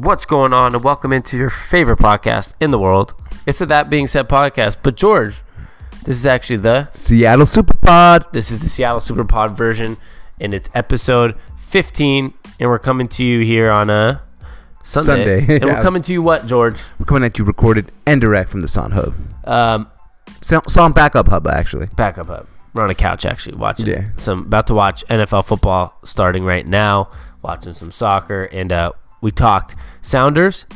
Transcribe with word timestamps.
What's 0.00 0.24
going 0.26 0.52
on? 0.52 0.76
And 0.76 0.84
welcome 0.84 1.12
into 1.12 1.36
your 1.36 1.50
favorite 1.50 1.98
podcast 1.98 2.52
in 2.60 2.70
the 2.70 2.78
world. 2.78 3.14
It's 3.46 3.58
the 3.58 3.66
That 3.66 3.90
Being 3.90 4.06
Said 4.06 4.28
podcast. 4.28 4.76
But 4.82 4.94
George, 4.96 5.40
this 6.04 6.16
is 6.16 6.24
actually 6.24 6.58
the 6.58 6.88
Seattle 6.94 7.44
Superpod. 7.44 8.30
this 8.30 8.52
is 8.52 8.60
the 8.60 8.68
Seattle 8.68 9.00
Superpod 9.00 9.56
version, 9.56 9.96
and 10.40 10.54
it's 10.54 10.70
episode 10.72 11.34
15. 11.56 12.32
And 12.60 12.70
we're 12.70 12.78
coming 12.78 13.08
to 13.08 13.24
you 13.24 13.40
here 13.40 13.72
on 13.72 13.90
a 13.90 14.22
Sunday. 14.84 15.40
Sunday, 15.40 15.56
and 15.56 15.64
we're 15.64 15.82
coming 15.82 16.02
to 16.02 16.12
you 16.12 16.22
what, 16.22 16.46
George? 16.46 16.80
We're 17.00 17.06
coming 17.06 17.24
at 17.24 17.36
you 17.38 17.44
recorded 17.44 17.90
and 18.06 18.20
direct 18.20 18.50
from 18.50 18.62
the 18.62 18.68
SONT 18.68 18.92
Hub. 18.92 19.14
Um, 19.44 19.88
So- 20.42 20.62
Son 20.68 20.92
Backup 20.92 21.26
Hub, 21.26 21.48
actually. 21.48 21.86
back 21.96 22.18
up 22.18 22.30
up. 22.30 22.46
We're 22.72 22.84
on 22.84 22.90
a 22.90 22.94
couch 22.94 23.26
actually 23.26 23.56
watching 23.56 23.86
Yeah. 23.88 24.04
some 24.16 24.42
about 24.42 24.68
to 24.68 24.74
watch 24.74 25.04
NFL 25.08 25.44
football 25.44 25.98
starting 26.04 26.44
right 26.44 26.64
now, 26.66 27.10
watching 27.42 27.74
some 27.74 27.90
soccer 27.90 28.44
and 28.44 28.70
uh 28.70 28.92
we 29.20 29.30
talked 29.30 29.74
Sounders 30.02 30.66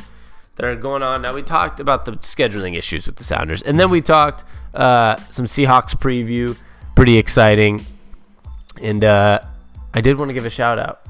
that 0.55 0.65
are 0.65 0.75
going 0.75 1.01
on. 1.01 1.21
Now 1.21 1.33
we 1.33 1.41
talked 1.43 1.79
about 1.79 2.05
the 2.05 2.11
scheduling 2.13 2.77
issues 2.77 3.05
with 3.07 3.15
the 3.15 3.23
Sounders. 3.23 3.61
And 3.61 3.79
then 3.79 3.89
we 3.89 4.01
talked 4.01 4.43
uh 4.73 5.15
some 5.29 5.45
Seahawks 5.45 5.95
preview, 5.95 6.57
pretty 6.95 7.17
exciting. 7.17 7.85
And 8.81 9.03
uh 9.03 9.39
I 9.93 10.01
did 10.01 10.17
want 10.17 10.29
to 10.29 10.33
give 10.33 10.45
a 10.45 10.49
shout 10.49 10.79
out 10.79 11.01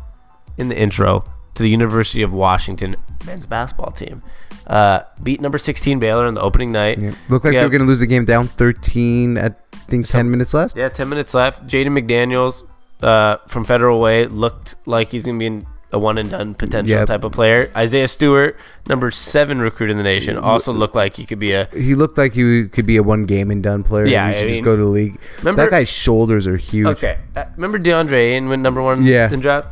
in 0.58 0.68
the 0.70 0.78
intro 0.78 1.24
to 1.56 1.64
the 1.64 1.70
University 1.70 2.22
of 2.24 2.34
Washington 2.34 2.96
men's 3.26 3.46
basketball 3.46 3.92
team. 3.92 4.22
Uh 4.68 5.02
beat 5.22 5.42
number 5.42 5.58
16 5.58 6.00
Baylor 6.00 6.28
in 6.28 6.34
the 6.36 6.42
opening 6.42 6.72
night. 6.72 6.98
Yeah. 7.00 7.14
Looked 7.30 7.46
like 7.46 7.54
Yeah. 7.54 7.60
they 7.62 7.66
were 7.66 7.72
going 7.72 7.82
to 7.82 7.88
lose 7.88 8.00
the 8.00 8.08
game 8.08 8.26
down 8.26 8.48
13 8.48 9.38
at, 9.38 9.60
I 9.74 9.78
think, 9.78 10.08
10 10.08 10.30
minutes 10.32 10.54
left. 10.54 10.76
Yeah, 10.78 10.90
10 10.90 11.10
minutes 11.10 11.34
left. 11.34 11.68
Jaden 11.68 11.98
McDaniels 11.98 12.64
uh, 13.02 13.38
from 13.48 13.66
Federal 13.66 14.00
Way 14.00 14.28
looked 14.28 14.76
like 14.86 15.10
he's 15.10 15.24
going 15.24 15.36
to 15.36 15.40
be 15.40 15.46
in 15.48 15.68
a 15.94 16.00
one 16.00 16.18
and 16.18 16.30
done 16.32 16.56
potential 16.56 16.98
Yep. 16.98 17.08
type 17.08 17.24
of 17.24 17.32
player. 17.32 17.70
Isaiah 17.78 18.08
Stewart, 18.08 18.58
number 18.90 19.12
seven 19.12 19.62
recruit 19.62 19.90
in 19.92 19.98
the 19.98 20.04
nation, 20.04 20.38
also 20.38 20.74
looked 20.74 20.96
like 20.96 21.16
he 21.16 21.26
could 21.26 21.40
be 21.40 21.52
a. 21.54 21.68
He 21.74 21.96
looked 21.96 22.18
like 22.18 22.34
he 22.34 22.68
could 22.68 22.86
be 22.86 22.98
a 22.98 23.04
one 23.04 23.26
game 23.26 23.52
and 23.52 23.62
done 23.64 23.84
player. 23.84 24.06
Yeah, 24.08 24.28
he 24.30 24.36
I 24.36 24.38
should 24.40 24.46
mean- 24.48 24.54
just 24.56 24.64
go 24.64 24.76
to 24.76 24.82
the 24.84 24.90
league. 24.90 25.20
Remember, 25.40 25.62
that 25.62 25.70
guy's 25.72 25.88
shoulders 25.90 26.48
are 26.48 26.58
huge. 26.58 26.88
Okay. 26.88 27.18
Uh, 27.36 27.44
remember 27.56 27.78
DeAndre 27.80 28.14
Ayton 28.34 28.50
went 28.50 28.62
number 28.62 28.82
one 28.82 29.04
Yeah. 29.06 29.32
in 29.32 29.40
draft? 29.40 29.68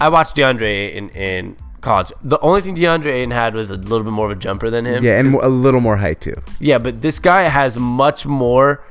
I 0.00 0.08
watched 0.08 0.36
DeAndre 0.36 0.62
Ayton 0.62 1.08
in 1.10 1.56
college. 1.80 2.12
The 2.22 2.40
only 2.40 2.60
thing 2.60 2.74
DeAndre 2.74 3.06
Ayton 3.14 3.30
had 3.30 3.54
was 3.54 3.70
a 3.70 3.76
little 3.76 4.02
bit 4.04 4.12
more 4.12 4.30
of 4.30 4.36
a 4.36 4.40
jumper 4.40 4.70
than 4.70 4.84
him. 4.84 5.04
Yeah, 5.04 5.18
and 5.18 5.34
a 5.34 5.48
little 5.48 5.80
more 5.80 5.96
height 5.98 6.20
too. 6.20 6.40
Yeah, 6.60 6.78
but 6.78 7.02
this 7.02 7.18
guy 7.18 7.42
has 7.42 7.76
much 7.76 8.26
more 8.26 8.82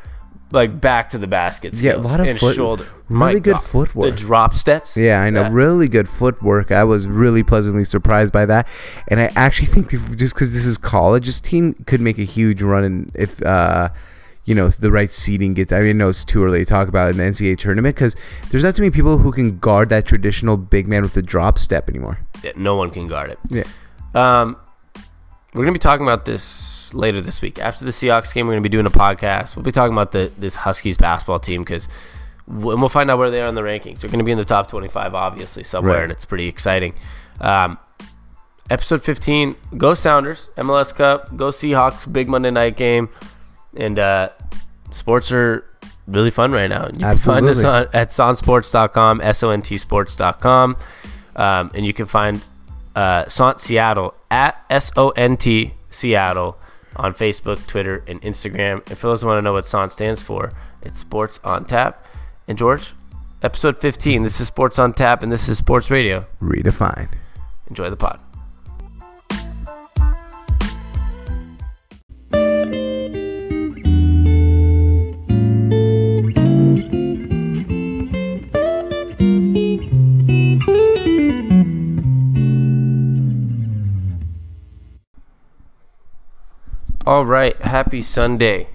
like 0.52 0.80
back 0.80 1.09
to 1.09 1.17
the 1.17 1.28
basket 1.28 1.73
Yeah, 1.73 1.95
a 1.95 1.98
lot 1.98 2.20
of 2.22 2.28
and 2.28 2.40
foot- 2.40 2.56
shoulder. 2.56 2.86
really 3.09 3.20
My 3.20 3.34
good 3.40 3.53
God. 3.56 3.64
footwork. 3.64 4.12
The 4.12 4.16
drop 4.17 4.54
steps. 4.54 4.95
Yeah, 4.95 5.22
I 5.22 5.30
know. 5.30 5.42
Yeah. 5.42 5.50
Really 5.52 5.88
good 5.89 6.08
footwork. 6.08 6.72
I 6.72 6.84
was 6.86 7.06
really 7.08 7.44
pleasantly 7.44 7.84
surprised 7.84 8.31
by 8.34 8.45
that, 8.45 8.67
and 9.09 9.20
I 9.20 9.31
actually 9.36 9.67
think 9.67 9.89
just 10.17 10.34
because 10.34 10.54
this 10.54 10.66
is 10.66 10.78
college, 10.78 11.26
this 11.26 11.39
team 11.42 11.73
could 11.86 12.02
make 12.02 12.17
a 12.17 12.23
huge 12.23 12.62
run 12.62 12.84
in 12.84 13.12
if 13.14 13.42
uh, 13.44 13.89
you 14.45 14.56
know 14.56 14.70
the 14.70 14.89
right 14.92 15.12
seeding 15.12 15.54
gets. 15.54 15.73
I 15.73 15.80
mean, 15.81 15.89
I 15.89 15.92
know 15.94 16.09
it's 16.09 16.23
too 16.23 16.44
early 16.44 16.59
to 16.59 16.66
talk 16.66 16.88
about 16.88 17.11
in 17.11 17.17
the 17.17 17.23
NCAA 17.23 17.58
tournament 17.58 17.95
because 17.95 18.16
there's 18.50 18.64
not 18.64 18.76
too 18.76 18.84
many 18.84 18.92
people 18.92 19.17
who 19.17 19.32
can 19.34 19.58
guard 19.59 19.89
that 19.89 20.06
traditional 20.06 20.56
big 20.56 20.88
man 20.88 21.02
with 21.02 21.14
the 21.14 21.22
drop 21.22 21.58
step 21.59 21.89
anymore. 21.89 22.20
Yeah, 22.44 22.52
no 22.56 22.76
one 22.78 22.89
can 22.92 23.08
guard 23.08 23.32
it. 23.32 23.39
Yeah. 23.50 23.64
Um, 24.14 24.56
we're 25.54 25.64
gonna 25.64 25.73
be 25.73 25.80
talking 25.80 26.06
about 26.06 26.23
this 26.26 26.44
later 26.93 27.21
this 27.21 27.41
week. 27.41 27.59
After 27.59 27.85
the 27.85 27.91
Seahawks 27.91 28.33
game, 28.33 28.47
we're 28.47 28.53
gonna 28.53 28.61
be 28.61 28.69
doing 28.69 28.85
a 28.85 28.89
podcast. 28.91 29.55
We'll 29.55 29.63
be 29.63 29.71
talking 29.71 29.93
about 29.93 30.11
the 30.11 30.31
this 30.38 30.55
Huskies 30.55 30.97
basketball 30.97 31.39
team 31.39 31.61
because, 31.61 31.88
and 32.47 32.63
we'll 32.63 32.89
find 32.89 33.09
out 33.11 33.17
where 33.17 33.30
they 33.31 33.41
are 33.41 33.47
in 33.47 33.55
the 33.55 33.61
rankings. 33.61 33.99
They're 33.99 34.09
gonna 34.09 34.23
be 34.23 34.31
in 34.31 34.38
the 34.38 34.45
top 34.45 34.67
twenty-five, 34.69 35.13
obviously 35.13 35.63
somewhere, 35.63 35.95
Right. 35.95 36.03
and 36.03 36.11
it's 36.11 36.25
pretty 36.25 36.47
exciting. 36.47 36.93
Um, 37.41 37.77
episode 38.69 39.03
fifteen, 39.03 39.55
go 39.77 39.93
Sounders, 39.93 40.49
MLS 40.58 40.93
Cup, 40.95 41.36
go 41.37 41.47
Seahawks, 41.49 42.11
big 42.11 42.30
Monday 42.30 42.52
night 42.52 42.76
game, 42.77 43.09
and 43.76 43.97
uh, 43.99 44.30
sports 44.92 45.31
are 45.31 45.64
really 46.08 46.31
fun 46.31 46.52
right 46.52 46.67
now. 46.70 46.87
You 46.87 46.99
can 46.99 47.17
find 47.17 47.45
us 47.47 47.64
on 47.64 47.87
at 47.93 48.09
sontsports.com, 48.09 49.21
S-O-N-T 49.21 49.77
sports.com. 49.77 50.77
Um, 51.36 51.71
and 51.76 51.86
you 51.86 51.93
can 51.93 52.05
find 52.08 52.42
uh, 52.95 53.26
SONT 53.27 53.59
Seattle 53.59 54.15
at 54.31 54.65
S-O-N-T 54.71 55.73
Seattle 55.89 56.58
on 56.97 57.13
Facebook, 57.13 57.65
Twitter, 57.67 58.03
and 58.08 58.21
Instagram. 58.21 58.87
And 58.89 58.97
for 58.97 59.08
those 59.08 59.21
who 59.21 59.27
want 59.27 59.37
to 59.37 59.41
know 59.41 59.53
what 59.53 59.67
SONT 59.67 59.91
stands 59.91 60.21
for, 60.21 60.52
it's 60.81 60.99
Sports 60.99 61.39
on 61.43 61.65
Tap. 61.65 62.05
And 62.47 62.58
George, 62.58 62.93
episode 63.41 63.80
15, 63.80 64.23
this 64.23 64.39
is 64.41 64.47
Sports 64.47 64.80
on 64.80 64.93
Tap, 64.93 65.23
and 65.23 65.31
this 65.31 65.47
is 65.47 65.58
Sports 65.58 65.89
Radio. 65.91 66.25
Redefined. 66.41 67.09
Enjoy 67.67 67.89
the 67.89 67.97
pod. 67.97 68.27
All 87.08 87.26
right, 87.26 87.56
happy 87.62 88.02
Sunday, 88.02 88.68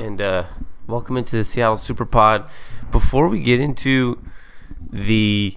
and 0.00 0.20
uh, 0.20 0.46
welcome 0.88 1.16
into 1.16 1.36
the 1.36 1.44
Seattle 1.44 1.76
Super 1.76 2.04
Pod. 2.04 2.50
Before 2.90 3.28
we 3.28 3.38
get 3.40 3.60
into 3.60 4.20
the 4.90 5.56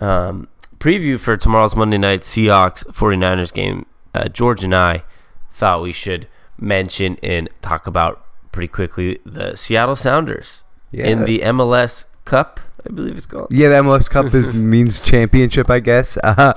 um, 0.00 0.48
preview 0.80 1.20
for 1.20 1.36
tomorrow's 1.36 1.76
Monday 1.76 1.98
night 1.98 2.22
Seahawks 2.22 2.82
49ers 2.86 3.52
game, 3.52 3.86
uh, 4.12 4.26
George 4.28 4.64
and 4.64 4.74
I 4.74 5.04
thought 5.52 5.82
we 5.82 5.92
should 5.92 6.26
mention 6.58 7.16
and 7.22 7.48
talk 7.60 7.86
about 7.86 8.24
pretty 8.50 8.66
quickly 8.66 9.20
the 9.24 9.54
Seattle 9.54 9.94
Sounders 9.94 10.64
Yeah. 10.90 11.06
in 11.06 11.26
the 11.26 11.42
MLS 11.44 12.06
Cup, 12.24 12.58
I 12.84 12.90
believe 12.92 13.16
it's 13.16 13.26
called. 13.26 13.46
Yeah, 13.52 13.68
the 13.68 13.76
MLS 13.76 14.10
Cup 14.10 14.34
is 14.34 14.52
means 14.54 14.98
championship, 14.98 15.70
I 15.70 15.78
guess. 15.78 16.16
Uh, 16.24 16.54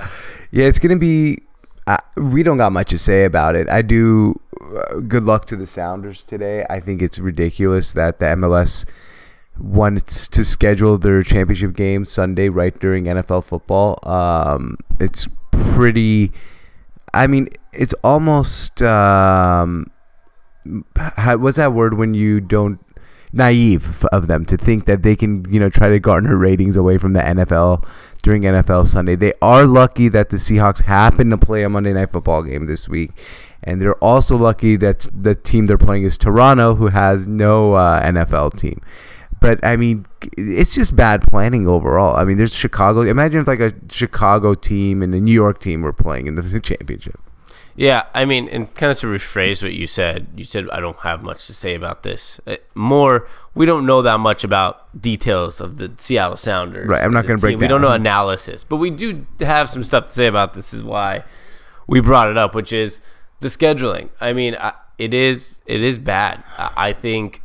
yeah, 0.49 0.65
it's 0.65 0.79
gonna 0.79 0.95
be. 0.97 1.43
Uh, 1.87 1.97
we 2.17 2.41
don't 2.41 2.57
got 2.57 2.71
much 2.71 2.89
to 2.89 2.97
say 2.97 3.25
about 3.25 3.55
it. 3.55 3.69
I 3.69 3.83
do. 3.83 4.39
Good 5.07 5.23
luck 5.23 5.45
to 5.47 5.55
the 5.55 5.67
Sounders 5.67 6.23
today. 6.23 6.65
I 6.69 6.79
think 6.79 7.01
it's 7.01 7.19
ridiculous 7.19 7.93
that 7.93 8.19
the 8.19 8.25
MLS 8.27 8.85
wants 9.57 10.27
to 10.27 10.43
schedule 10.43 10.97
their 10.97 11.23
championship 11.23 11.75
game 11.75 12.05
Sunday 12.05 12.49
right 12.49 12.77
during 12.79 13.05
NFL 13.05 13.45
football. 13.45 13.99
Um, 14.03 14.77
it's 14.99 15.27
pretty. 15.51 16.31
I 17.13 17.27
mean, 17.27 17.49
it's 17.73 17.93
almost. 18.03 18.81
Um, 18.81 19.91
how, 20.95 21.37
what's 21.37 21.57
that 21.57 21.73
word 21.73 21.95
when 21.95 22.13
you 22.13 22.41
don't 22.41 22.79
naive 23.35 24.05
of 24.05 24.27
them 24.27 24.45
to 24.45 24.57
think 24.57 24.85
that 24.85 25.03
they 25.03 25.15
can, 25.15 25.45
you 25.51 25.59
know, 25.59 25.69
try 25.69 25.89
to 25.89 25.99
garner 25.99 26.37
ratings 26.37 26.77
away 26.77 26.97
from 26.97 27.13
the 27.13 27.19
NFL 27.19 27.85
during 28.23 28.43
NFL 28.43 28.87
Sunday. 28.87 29.15
They 29.15 29.33
are 29.41 29.65
lucky 29.65 30.07
that 30.09 30.29
the 30.29 30.37
Seahawks 30.37 30.83
happen 30.83 31.29
to 31.29 31.37
play 31.37 31.63
a 31.63 31.69
Monday 31.69 31.93
Night 31.93 32.11
Football 32.11 32.43
game 32.43 32.65
this 32.65 32.87
week, 32.87 33.11
and 33.65 33.81
they're 33.81 33.95
also 33.95 34.37
lucky 34.37 34.75
that 34.77 35.07
the 35.13 35.35
team 35.35 35.65
they're 35.65 35.77
playing 35.77 36.03
is 36.03 36.17
Toronto, 36.17 36.75
who 36.75 36.87
has 36.87 37.27
no 37.27 37.73
uh, 37.73 38.01
NFL 38.03 38.57
team. 38.57 38.81
But 39.41 39.63
I 39.63 39.75
mean, 39.75 40.05
it's 40.37 40.73
just 40.73 40.95
bad 40.95 41.23
planning 41.23 41.67
overall. 41.67 42.15
I 42.15 42.23
mean, 42.23 42.37
there's 42.37 42.53
Chicago. 42.53 43.01
Imagine 43.01 43.41
if 43.41 43.47
like 43.47 43.59
a 43.59 43.73
Chicago 43.91 44.53
team 44.53 45.01
and 45.01 45.13
a 45.13 45.19
New 45.19 45.33
York 45.33 45.59
team 45.59 45.81
were 45.81 45.93
playing 45.93 46.27
in 46.27 46.35
the 46.35 46.59
championship. 46.63 47.19
Yeah, 47.77 48.05
I 48.13 48.23
mean, 48.23 48.47
and 48.47 48.73
kind 48.73 48.89
of 48.89 48.97
to 48.99 49.07
rephrase 49.07 49.61
what 49.61 49.73
you 49.73 49.85
said, 49.85 50.27
you 50.37 50.45
said 50.45 50.69
I 50.69 50.79
don't 50.79 50.95
have 50.99 51.23
much 51.23 51.45
to 51.47 51.53
say 51.53 51.75
about 51.75 52.03
this. 52.03 52.39
Uh, 52.47 52.55
More, 52.73 53.27
we 53.53 53.65
don't 53.65 53.85
know 53.85 54.01
that 54.01 54.19
much 54.19 54.45
about 54.45 54.99
details 54.99 55.59
of 55.59 55.77
the 55.77 55.91
Seattle 55.97 56.37
Sounders. 56.37 56.87
Right, 56.87 57.03
I'm 57.03 57.11
not 57.11 57.27
gonna 57.27 57.37
break 57.37 57.53
team. 57.53 57.59
We 57.59 57.67
don't 57.67 57.81
know 57.81 57.91
analysis, 57.91 58.63
but 58.63 58.77
we 58.77 58.91
do 58.91 59.25
have 59.41 59.67
some 59.67 59.83
stuff 59.83 60.07
to 60.07 60.13
say 60.13 60.27
about 60.27 60.53
this. 60.53 60.73
Is 60.73 60.83
why 60.83 61.25
we 61.85 61.99
brought 61.99 62.29
it 62.29 62.37
up, 62.37 62.55
which 62.55 62.71
is 62.71 63.01
the 63.41 63.47
scheduling. 63.47 64.09
I 64.19 64.33
mean, 64.33 64.55
I, 64.55 64.73
it 64.97 65.13
is 65.13 65.61
it 65.65 65.81
is 65.81 65.99
bad. 65.99 66.43
I, 66.57 66.71
I 66.89 66.93
think 66.93 67.41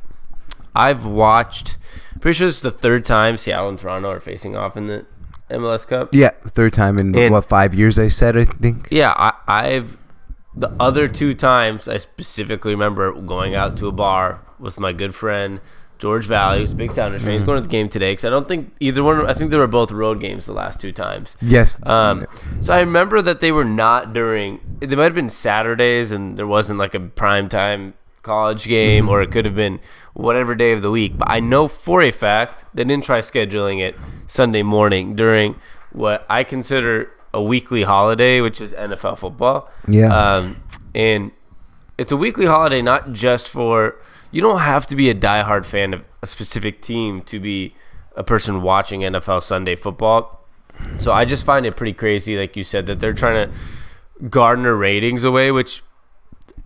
I've 0.75 1.05
watched. 1.07 1.77
Pretty 2.21 2.37
sure 2.37 2.49
it's 2.49 2.61
the 2.61 2.71
third 2.71 3.05
time 3.05 3.37
Seattle 3.37 3.69
and 3.71 3.79
Toronto 3.79 4.11
are 4.11 4.21
facing 4.21 4.57
off 4.57 4.77
in 4.77 4.87
the 4.87 5.07
MLS 5.51 5.87
Cup. 5.87 6.11
Yeah, 6.13 6.31
third 6.49 6.73
time 6.73 6.99
in 6.99 7.15
And- 7.17 7.33
what 7.33 7.45
five 7.47 7.75
years? 7.75 7.99
I 7.99 8.09
said 8.09 8.37
I 8.37 8.45
think. 8.45 8.89
Yeah, 8.91 9.11
I, 9.17 9.33
I've 9.49 9.97
the 10.55 10.71
other 10.81 11.07
two 11.09 11.35
times 11.35 11.89
I 11.89 11.97
specifically 11.97 12.73
remember 12.73 13.13
going 13.13 13.55
out 13.55 13.77
to 13.79 13.87
a 13.87 13.93
bar 13.93 14.41
with 14.59 14.79
my 14.81 14.93
good 14.93 15.15
friend 15.15 15.61
George 16.01 16.25
Valley, 16.25 16.61
who's 16.61 16.73
a 16.73 16.75
big 16.75 16.91
Sounders 16.91 17.23
fan. 17.23 17.33
He's 17.33 17.45
going 17.45 17.63
to 17.63 17.69
the 17.69 17.71
game 17.71 17.91
today 17.91 18.13
because 18.13 18.25
I 18.25 18.31
don't 18.31 18.49
think 18.49 18.73
either 18.81 19.05
one. 19.05 19.27
I 19.27 19.35
think 19.35 19.51
they 19.51 19.59
were 19.59 19.67
both 19.67 19.93
road 19.93 20.19
games 20.19 20.47
the 20.47 20.55
last 20.55 20.81
two 20.81 20.93
times. 20.93 21.37
Yes. 21.43 21.79
Um, 21.87 22.27
so 22.63 22.73
I 22.73 22.81
remember 22.81 23.21
that 23.21 23.41
they 23.41 23.53
were 23.53 23.67
not 23.67 24.15
during. 24.15 24.61
They 24.81 24.97
might 24.97 25.05
have 25.05 25.15
been 25.15 25.29
Saturdays, 25.29 26.11
and 26.11 26.39
there 26.39 26.47
wasn't 26.47 26.79
like 26.79 26.95
a 26.95 27.01
prime 27.01 27.51
time 27.51 27.93
college 28.23 28.65
game, 28.65 29.11
or 29.11 29.21
it 29.21 29.31
could 29.31 29.45
have 29.45 29.55
been 29.55 29.79
whatever 30.15 30.55
day 30.55 30.73
of 30.73 30.81
the 30.81 30.91
week. 30.91 31.19
But 31.19 31.31
I 31.31 31.39
know 31.41 31.69
for 31.69 32.01
a 32.01 32.11
fact 32.11 32.65
they 32.75 32.85
didn't 32.85 33.05
try 33.05 33.19
scheduling 33.19 33.81
it 33.81 33.95
Sunday 34.27 34.63
morning 34.63 35.15
during 35.15 35.57
what 35.93 36.25
I 36.31 36.45
consider 36.45 37.11
a 37.35 37.43
weekly 37.43 37.83
holiday, 37.83 38.41
which 38.41 38.63
is 38.63 38.71
NFL 38.73 39.19
football. 39.19 39.71
Yeah. 39.87 40.37
Um, 40.37 40.63
and 40.95 41.31
it's 41.99 42.11
a 42.11 42.17
weekly 42.17 42.47
holiday 42.47 42.81
not 42.81 43.13
just 43.13 43.51
for 43.51 43.97
you 44.31 44.41
don't 44.41 44.61
have 44.61 44.87
to 44.89 44.97
be 44.97 45.11
a 45.11 45.15
diehard 45.15 45.65
fan 45.65 45.95
of 45.95 46.05
a 46.23 46.27
specific 46.27 46.81
team 46.83 47.23
to 47.23 47.41
be 47.41 47.75
a 48.17 48.23
person 48.25 48.63
watching 48.63 49.01
NFL 49.01 49.43
Sunday 49.43 49.77
football. 49.77 50.45
So 50.99 51.13
I 51.13 51.25
just 51.25 51.45
find 51.45 51.67
it 51.67 51.77
pretty 51.77 51.93
crazy, 51.93 52.37
like 52.39 52.57
you 52.57 52.65
said, 52.65 52.87
that 52.87 53.01
they're 53.01 53.13
trying 53.13 53.49
to 53.51 54.29
garner 54.29 54.75
ratings 54.75 55.25
away, 55.25 55.51
which 55.51 55.83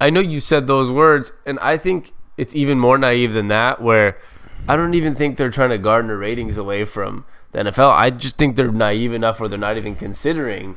I 0.00 0.10
know 0.10 0.20
you 0.20 0.40
said 0.40 0.66
those 0.66 0.90
words, 0.90 1.32
and 1.46 1.58
I 1.60 1.76
think 1.76 2.12
it's 2.36 2.54
even 2.54 2.78
more 2.78 2.98
naive 2.98 3.32
than 3.32 3.48
that, 3.48 3.80
where 3.80 4.18
I 4.68 4.76
don't 4.76 4.94
even 4.94 5.14
think 5.14 5.36
they're 5.36 5.50
trying 5.50 5.70
to 5.70 5.78
garner 5.78 6.16
ratings 6.16 6.56
away 6.56 6.84
from 6.84 7.24
the 7.52 7.60
NFL. 7.60 7.90
I 7.90 8.10
just 8.10 8.36
think 8.36 8.56
they're 8.56 8.72
naive 8.72 9.12
enough 9.12 9.38
where 9.40 9.48
they're 9.48 9.58
not 9.58 9.76
even 9.76 9.94
considering 9.94 10.76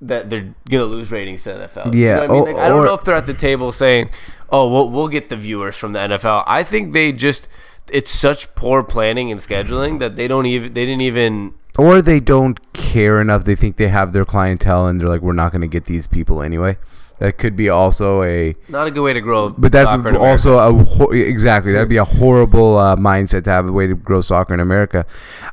that 0.00 0.28
they're 0.28 0.54
gonna 0.68 0.84
lose 0.84 1.10
ratings 1.10 1.44
to 1.44 1.52
the 1.54 1.58
NFL. 1.68 1.94
Yeah, 1.94 2.18
I 2.20 2.26
mean? 2.26 2.30
or- 2.30 2.44
Like, 2.52 2.56
I 2.56 2.68
don't 2.68 2.84
know 2.84 2.94
if 2.94 3.04
they're 3.04 3.14
at 3.14 3.26
the 3.26 3.34
table 3.34 3.72
saying, 3.72 4.10
"Oh, 4.50 4.70
we'll 4.70 4.90
we'll 4.90 5.08
get 5.08 5.28
the 5.28 5.36
viewers 5.36 5.76
from 5.76 5.92
the 5.92 6.00
NFL." 6.00 6.44
I 6.46 6.62
think 6.62 6.92
they 6.92 7.12
just 7.12 7.48
it's 7.90 8.10
such 8.10 8.52
poor 8.54 8.82
planning 8.82 9.30
and 9.30 9.40
scheduling 9.40 9.98
that 10.00 10.16
they 10.16 10.26
don't 10.28 10.46
even 10.46 10.74
they 10.74 10.84
didn't 10.84 11.02
even 11.02 11.54
or 11.78 12.00
they 12.00 12.20
don't 12.20 12.72
care 12.72 13.20
enough. 13.20 13.44
They 13.44 13.54
think 13.54 13.76
they 13.76 13.88
have 13.88 14.12
their 14.12 14.24
clientele, 14.24 14.86
and 14.86 15.00
they're 15.00 15.08
like, 15.08 15.20
we're 15.20 15.32
not 15.32 15.52
going 15.52 15.60
to 15.60 15.68
get 15.68 15.86
these 15.86 16.06
people 16.06 16.42
anyway. 16.42 16.78
That 17.18 17.38
could 17.38 17.56
be 17.56 17.70
also 17.70 18.22
a, 18.22 18.54
not 18.68 18.86
a 18.86 18.90
good 18.90 19.00
way 19.00 19.14
to 19.14 19.22
grow. 19.22 19.48
but 19.48 19.72
that's 19.72 19.94
also 20.16 20.58
a 20.58 21.10
exactly 21.14 21.72
that'd 21.72 21.88
be 21.88 21.96
a 21.96 22.04
horrible 22.04 22.76
uh, 22.76 22.94
mindset 22.96 23.44
to 23.44 23.50
have 23.50 23.66
a 23.66 23.72
way 23.72 23.86
to 23.86 23.94
grow 23.94 24.20
soccer 24.20 24.52
in 24.52 24.60
America. 24.60 25.06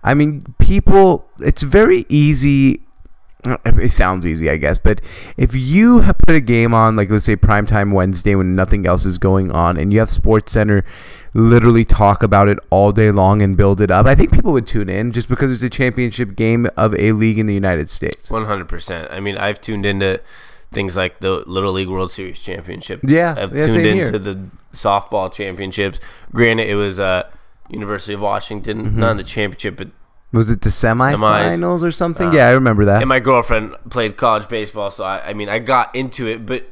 I 0.04 0.14
mean, 0.14 0.54
people, 0.60 1.26
it's 1.40 1.64
very 1.64 2.06
easy. 2.10 2.82
It 3.46 3.92
sounds 3.92 4.26
easy, 4.26 4.50
I 4.50 4.58
guess, 4.58 4.78
but 4.78 5.02
if 5.36 5.54
you 5.54 6.00
have 6.00 6.18
put 6.20 6.36
a 6.36 6.40
game 6.42 6.74
on, 6.74 6.96
like 6.96 7.10
let's 7.10 7.26
say 7.26 7.36
primetime 7.36 7.92
Wednesday 7.94 8.36
when 8.36 8.56
nothing 8.56 8.86
else 8.86 9.06
is 9.06 9.18
going 9.18 9.52
on, 9.52 9.78
and 9.78 9.92
you 9.92 10.00
have 10.00 10.10
Sports 10.10 10.54
Center 10.54 10.86
literally 11.34 11.84
talk 11.84 12.22
about 12.24 12.48
it 12.48 12.58
all 12.70 12.92
day 12.92 13.10
long 13.12 13.42
and 13.42 13.58
build 13.58 13.82
it 13.82 13.90
up, 13.92 14.06
I 14.06 14.16
think 14.16 14.32
people 14.32 14.54
would 14.54 14.68
tune 14.68 14.88
in 14.88 15.12
just 15.12 15.28
because 15.28 15.52
it's 15.52 15.64
a 15.64 15.70
championship 15.70 16.36
game 16.36 16.68
of 16.78 16.94
a 16.96 17.12
league 17.12 17.40
in 17.40 17.46
the 17.48 17.54
United 17.54 17.90
States. 17.90 18.32
One 18.32 18.46
hundred 18.46 18.68
percent. 18.70 19.10
I 19.12 19.20
mean, 19.20 19.38
I've 19.38 19.60
tuned 19.60 19.86
into 19.86 20.22
things 20.72 20.96
like 20.96 21.20
the 21.20 21.44
Little 21.46 21.74
League 21.74 21.90
World 21.90 22.12
Series 22.12 22.40
championship. 22.40 23.02
Yeah, 23.04 23.36
I've 23.38 23.56
yeah, 23.56 23.68
tuned 23.68 23.86
into 23.86 24.20
the 24.20 24.40
softball 24.74 25.32
championships. 25.34 26.00
Granted, 26.32 26.68
it 26.70 26.76
was 26.76 27.00
uh, 27.00 27.30
University 27.70 28.14
of 28.14 28.22
Washington, 28.22 28.86
Mm-hmm. 28.86 29.00
not 29.00 29.12
in 29.12 29.18
the 29.18 29.24
championship, 29.24 29.76
but 29.78 29.90
Was 30.34 30.50
it 30.50 30.62
the 30.62 30.70
semifinals 30.70 31.84
or 31.84 31.92
something? 31.92 32.30
Uh, 32.30 32.34
yeah, 32.34 32.48
I 32.48 32.52
remember 32.52 32.86
that. 32.86 33.02
and 33.02 33.10
my 33.10 33.20
girlfriend 33.20 33.76
played 33.92 34.18
college 34.18 34.50
baseball, 34.50 34.90
so 34.90 35.04
I, 35.04 35.30
I 35.30 35.34
mean, 35.34 35.48
I 35.48 35.60
got 35.60 35.96
into 35.96 36.28
it. 36.28 36.46
But 36.46 36.66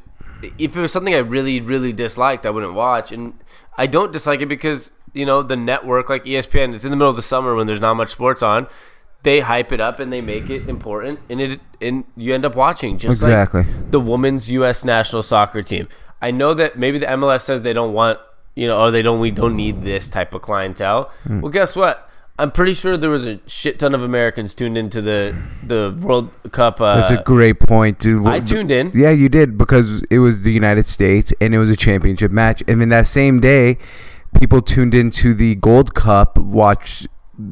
if 0.58 0.76
it 0.76 0.80
was 0.80 0.90
something 0.90 1.14
I 1.14 1.18
really, 1.18 1.60
really 1.60 1.92
disliked, 1.92 2.44
I 2.44 2.50
wouldn't 2.50 2.74
watch. 2.74 3.12
And 3.12 3.34
I 3.78 3.86
don't 3.86 4.12
dislike 4.12 4.40
it 4.40 4.46
because 4.46 4.90
you 5.12 5.24
know 5.24 5.42
the 5.42 5.56
network, 5.56 6.10
like 6.10 6.24
ESPN, 6.24 6.74
it's 6.74 6.84
in 6.84 6.90
the 6.90 6.96
middle 6.96 7.10
of 7.10 7.16
the 7.16 7.22
summer 7.22 7.54
when 7.54 7.66
there's 7.68 7.80
not 7.80 7.94
much 7.94 8.10
sports 8.10 8.42
on. 8.42 8.66
They 9.22 9.38
hype 9.38 9.70
it 9.70 9.80
up 9.80 10.00
and 10.00 10.12
they 10.12 10.20
make 10.20 10.50
it 10.50 10.68
important, 10.68 11.20
and 11.30 11.40
it 11.40 11.60
and 11.80 12.02
you 12.16 12.34
end 12.34 12.44
up 12.44 12.56
watching 12.56 12.98
just 12.98 13.22
like 13.22 13.28
exactly. 13.28 13.64
the 13.90 14.00
women's 14.00 14.50
U.S. 14.50 14.84
national 14.84 15.22
soccer 15.22 15.62
team. 15.62 15.88
I 16.20 16.32
know 16.32 16.54
that 16.54 16.76
maybe 16.76 16.98
the 16.98 17.06
MLS 17.06 17.42
says 17.42 17.62
they 17.62 17.72
don't 17.72 17.92
want, 17.92 18.18
you 18.56 18.66
know, 18.66 18.80
or 18.80 18.90
they 18.90 19.02
don't 19.02 19.20
we 19.20 19.30
don't 19.30 19.54
need 19.54 19.82
this 19.82 20.10
type 20.10 20.34
of 20.34 20.42
clientele. 20.42 21.12
Hmm. 21.24 21.40
Well, 21.40 21.52
guess 21.52 21.76
what? 21.76 22.10
I'm 22.38 22.50
pretty 22.50 22.72
sure 22.74 22.96
there 22.96 23.10
was 23.10 23.26
a 23.26 23.40
shit 23.46 23.78
ton 23.78 23.94
of 23.94 24.02
Americans 24.02 24.54
tuned 24.54 24.76
into 24.78 25.00
the 25.02 25.36
the 25.62 25.96
World 26.00 26.30
Cup. 26.50 26.80
Uh, 26.80 26.96
That's 26.96 27.10
a 27.10 27.22
great 27.22 27.60
point, 27.60 27.98
dude. 27.98 28.26
I 28.26 28.40
tuned 28.40 28.70
in. 28.72 28.90
Yeah, 28.94 29.10
you 29.10 29.28
did 29.28 29.56
because 29.58 30.02
it 30.10 30.18
was 30.18 30.42
the 30.42 30.50
United 30.52 30.86
States 30.86 31.32
and 31.40 31.54
it 31.54 31.58
was 31.58 31.70
a 31.70 31.76
championship 31.76 32.32
match. 32.32 32.62
And 32.66 32.80
then 32.80 32.88
that 32.88 33.06
same 33.06 33.38
day, 33.40 33.78
people 34.38 34.60
tuned 34.62 34.94
into 34.94 35.34
the 35.34 35.54
Gold 35.56 35.94
Cup, 35.94 36.38
watch 36.38 37.06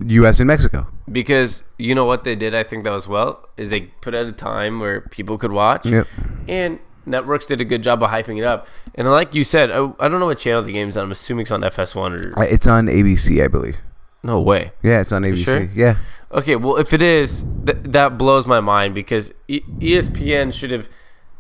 U.S. 0.07 0.41
and 0.41 0.47
Mexico. 0.47 0.87
because 1.11 1.63
you 1.79 1.95
know 1.95 2.05
what 2.07 2.25
they 2.25 2.35
did. 2.35 2.55
I 2.55 2.63
think 2.63 2.85
that 2.85 2.93
was 2.93 3.07
well 3.07 3.49
is 3.57 3.69
they 3.69 3.83
put 4.01 4.15
at 4.15 4.27
a 4.27 4.33
time 4.33 4.81
where 4.81 5.03
people 5.03 5.37
could 5.39 5.53
watch, 5.53 5.87
Yep. 5.87 6.07
and 6.49 6.79
networks 7.07 7.47
did 7.47 7.61
a 7.61 7.65
good 7.65 7.83
job 7.83 8.03
of 8.03 8.11
hyping 8.11 8.39
it 8.39 8.45
up. 8.45 8.67
And 8.95 9.11
like 9.11 9.35
you 9.35 9.45
said, 9.45 9.71
I, 9.71 9.91
I 10.01 10.09
don't 10.09 10.21
know 10.21 10.27
what 10.27 10.39
channel 10.39 10.63
the 10.63 10.73
game's 10.73 10.97
on. 10.97 11.05
I'm 11.05 11.13
assuming 11.13 11.43
it's 11.43 11.51
on 11.53 11.61
FS1 11.63 12.37
or 12.37 12.45
It's 12.45 12.67
on 12.67 12.87
ABC, 12.87 13.43
I 13.45 13.49
believe. 13.49 13.77
No 14.23 14.41
way. 14.41 14.73
Yeah, 14.83 15.01
it's 15.01 15.13
on 15.13 15.23
ABC. 15.23 15.45
sure? 15.45 15.71
Yeah. 15.75 15.97
Okay, 16.33 16.57
well, 16.57 16.77
if 16.77 16.93
it 16.93 17.03
is, 17.03 17.45
th- 17.67 17.79
that 17.85 18.17
blows 18.19 18.47
my 18.47 18.61
mind 18.61 18.95
because 18.95 19.33
e- 19.49 19.63
ESPN 19.79 20.53
should 20.53 20.71
have 20.71 20.89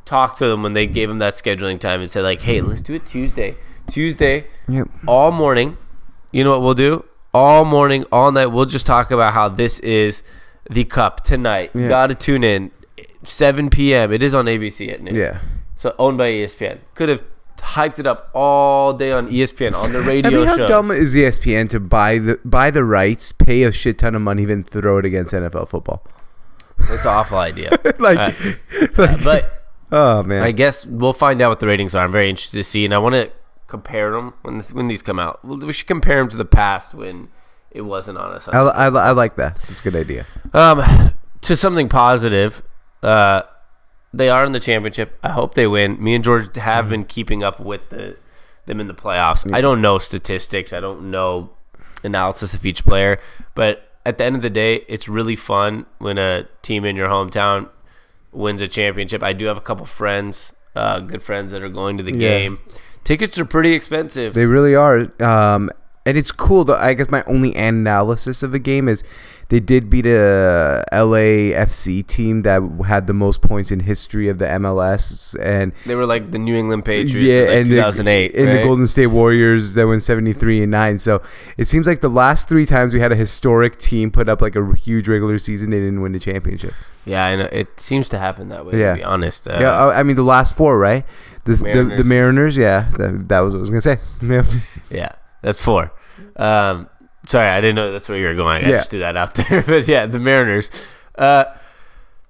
talked 0.04 0.38
to 0.38 0.48
them 0.48 0.62
when 0.62 0.72
they 0.72 0.86
gave 0.86 1.08
them 1.08 1.18
that 1.18 1.34
scheduling 1.34 1.78
time 1.78 2.00
and 2.00 2.10
said, 2.10 2.22
like, 2.22 2.40
hey, 2.40 2.60
let's 2.60 2.82
do 2.82 2.94
it 2.94 3.06
Tuesday. 3.06 3.56
Tuesday, 3.90 4.46
Yep. 4.68 4.88
all 5.06 5.30
morning. 5.30 5.76
You 6.32 6.42
know 6.44 6.50
what 6.52 6.62
we'll 6.62 6.74
do? 6.74 7.04
All 7.32 7.64
morning, 7.64 8.04
all 8.10 8.32
night, 8.32 8.46
we'll 8.46 8.64
just 8.64 8.86
talk 8.86 9.10
about 9.12 9.32
how 9.32 9.48
this 9.48 9.78
is 9.80 10.22
the 10.68 10.84
cup 10.84 11.22
tonight. 11.22 11.70
Yeah. 11.74 11.88
Gotta 11.88 12.14
tune 12.14 12.42
in. 12.44 12.70
7 13.22 13.68
p.m. 13.70 14.12
It 14.12 14.22
is 14.22 14.34
on 14.34 14.46
ABC 14.46 14.92
at 14.92 15.02
noon. 15.02 15.14
Yeah. 15.14 15.40
So 15.76 15.94
owned 15.98 16.18
by 16.18 16.30
ESPN. 16.30 16.78
Could 16.94 17.08
have 17.10 17.22
hyped 17.60 17.98
it 17.98 18.06
up 18.06 18.30
all 18.34 18.92
day 18.92 19.12
on 19.12 19.28
ESPN 19.30 19.74
on 19.74 19.92
the 19.92 20.00
I 20.00 20.06
radio 20.06 20.30
mean, 20.30 20.46
how 20.46 20.56
show. 20.56 20.66
dumb 20.66 20.90
is 20.90 21.14
ESPN 21.14 21.68
to 21.70 21.80
buy 21.80 22.18
the 22.18 22.38
buy 22.44 22.70
the 22.70 22.84
rights, 22.84 23.32
pay 23.32 23.62
a 23.62 23.72
shit 23.72 23.98
ton 23.98 24.14
of 24.14 24.22
money, 24.22 24.44
then 24.44 24.64
throw 24.64 24.98
it 24.98 25.04
against 25.04 25.32
NFL 25.34 25.68
football? 25.68 26.06
It's 26.78 27.04
an 27.04 27.10
awful 27.10 27.38
idea. 27.38 27.70
like, 27.98 28.18
Uh, 28.18 28.32
like 28.96 29.22
but 29.22 29.66
oh 29.92 30.22
man. 30.22 30.42
I 30.42 30.52
guess 30.52 30.86
we'll 30.86 31.12
find 31.12 31.40
out 31.42 31.50
what 31.50 31.60
the 31.60 31.66
ratings 31.66 31.94
are. 31.94 32.04
I'm 32.04 32.12
very 32.12 32.30
interested 32.30 32.56
to 32.56 32.64
see, 32.64 32.84
and 32.84 32.94
I 32.94 32.98
want 32.98 33.14
to 33.14 33.30
compare 33.66 34.10
them 34.12 34.34
when 34.42 34.58
this, 34.58 34.72
when 34.72 34.88
these 34.88 35.02
come 35.02 35.18
out. 35.18 35.44
We'll- 35.44 35.70
should 35.72 35.86
compare 35.86 36.18
them 36.18 36.28
to 36.30 36.36
the 36.36 36.44
past 36.44 36.94
when 36.94 37.28
it 37.70 37.82
wasn't 37.82 38.18
on 38.18 38.32
us. 38.32 38.48
I, 38.48 38.58
I, 38.60 38.86
I 38.88 39.10
like 39.12 39.36
that. 39.36 39.58
It's 39.68 39.80
a 39.80 39.82
good 39.82 39.94
idea. 39.96 40.26
Um, 40.52 40.82
to 41.42 41.54
something 41.56 41.88
positive, 41.88 42.62
uh, 43.02 43.42
they 44.12 44.28
are 44.28 44.44
in 44.44 44.52
the 44.52 44.60
championship. 44.60 45.18
I 45.22 45.30
hope 45.30 45.54
they 45.54 45.66
win. 45.66 46.02
Me 46.02 46.14
and 46.14 46.24
George 46.24 46.56
have 46.56 46.88
been 46.88 47.04
keeping 47.04 47.42
up 47.42 47.60
with 47.60 47.88
the 47.90 48.16
them 48.66 48.80
in 48.80 48.86
the 48.86 48.94
playoffs. 48.94 49.50
I 49.52 49.60
don't 49.60 49.80
know 49.80 49.98
statistics. 49.98 50.72
I 50.72 50.80
don't 50.80 51.10
know 51.10 51.50
analysis 52.04 52.54
of 52.54 52.64
each 52.64 52.84
player, 52.84 53.18
but 53.54 53.88
at 54.06 54.18
the 54.18 54.24
end 54.24 54.36
of 54.36 54.42
the 54.42 54.50
day, 54.50 54.84
it's 54.88 55.08
really 55.08 55.36
fun 55.36 55.86
when 55.98 56.18
a 56.18 56.46
team 56.62 56.84
in 56.84 56.96
your 56.96 57.08
hometown 57.08 57.68
wins 58.32 58.62
a 58.62 58.68
championship. 58.68 59.22
I 59.22 59.32
do 59.32 59.46
have 59.46 59.56
a 59.56 59.60
couple 59.60 59.86
friends, 59.86 60.52
uh, 60.76 61.00
good 61.00 61.22
friends 61.22 61.50
that 61.52 61.62
are 61.62 61.68
going 61.68 61.96
to 61.98 62.02
the 62.02 62.12
Yeah. 62.12 62.18
game. 62.38 62.58
Tickets 63.04 63.38
are 63.38 63.44
pretty 63.44 63.72
expensive. 63.72 64.34
They 64.34 64.46
really 64.46 64.74
are. 64.74 65.08
Um, 65.22 65.70
and 66.10 66.18
it's 66.18 66.32
cool. 66.32 66.64
Though 66.64 66.76
I 66.76 66.94
guess 66.94 67.10
my 67.10 67.22
only 67.24 67.54
analysis 67.54 68.42
of 68.42 68.52
the 68.52 68.58
game 68.58 68.88
is 68.88 69.02
they 69.48 69.60
did 69.60 69.90
beat 69.90 70.06
a 70.06 70.84
LAFC 70.92 72.06
team 72.06 72.42
that 72.42 72.62
had 72.86 73.06
the 73.06 73.12
most 73.12 73.42
points 73.42 73.72
in 73.72 73.80
history 73.80 74.28
of 74.28 74.38
the 74.38 74.44
MLS, 74.46 75.36
and 75.40 75.72
They 75.86 75.94
were 75.94 76.06
like 76.06 76.30
the 76.30 76.38
New 76.38 76.56
England 76.56 76.84
Patriots, 76.84 77.14
yeah, 77.14 77.42
in 77.42 77.46
like 77.46 77.56
and 77.56 77.66
2008, 77.68 78.32
the, 78.32 78.38
and 78.38 78.48
right? 78.48 78.56
the 78.56 78.62
Golden 78.62 78.86
State 78.86 79.08
Warriors 79.08 79.74
that 79.74 79.86
went 79.86 80.02
seventy 80.02 80.32
three 80.32 80.62
and 80.62 80.70
nine. 80.70 80.98
So 80.98 81.22
it 81.56 81.66
seems 81.66 81.86
like 81.86 82.00
the 82.00 82.10
last 82.10 82.48
three 82.48 82.66
times 82.66 82.94
we 82.94 83.00
had 83.00 83.12
a 83.12 83.16
historic 83.16 83.78
team 83.78 84.10
put 84.10 84.28
up 84.28 84.40
like 84.40 84.56
a 84.56 84.74
huge 84.76 85.08
regular 85.08 85.38
season, 85.38 85.70
they 85.70 85.80
didn't 85.80 86.00
win 86.00 86.12
the 86.12 86.20
championship. 86.20 86.74
Yeah, 87.04 87.24
I 87.24 87.36
know. 87.36 87.48
It 87.50 87.80
seems 87.80 88.08
to 88.10 88.18
happen 88.18 88.48
that 88.48 88.66
way. 88.66 88.78
Yeah. 88.78 88.90
To 88.90 88.96
be 88.96 89.04
honest. 89.04 89.48
Uh, 89.48 89.58
yeah, 89.60 89.86
I 89.86 90.02
mean 90.02 90.16
the 90.16 90.22
last 90.22 90.56
four, 90.56 90.78
right? 90.78 91.04
The 91.44 91.54
the, 91.54 91.64
the 91.64 92.04
Mariners. 92.04 92.06
Mariners, 92.06 92.56
yeah, 92.56 92.88
that, 92.98 93.28
that 93.28 93.40
was 93.40 93.54
what 93.54 93.58
I 93.58 93.60
was 93.60 93.70
gonna 93.70 93.80
say. 93.80 93.98
Yeah. 94.22 94.44
Yeah, 94.90 95.12
that's 95.42 95.60
four. 95.60 95.92
Um, 96.36 96.88
sorry, 97.26 97.46
I 97.46 97.60
didn't 97.60 97.76
know 97.76 97.92
that's 97.92 98.08
where 98.08 98.18
you 98.18 98.26
were 98.26 98.34
going. 98.34 98.64
I 98.64 98.68
Yeah. 98.68 98.76
just 98.78 98.90
threw 98.90 99.00
that 99.00 99.16
out 99.16 99.34
there. 99.36 99.62
but 99.62 99.86
yeah, 99.88 100.06
the 100.06 100.18
Mariners. 100.18 100.70
Uh, 101.16 101.44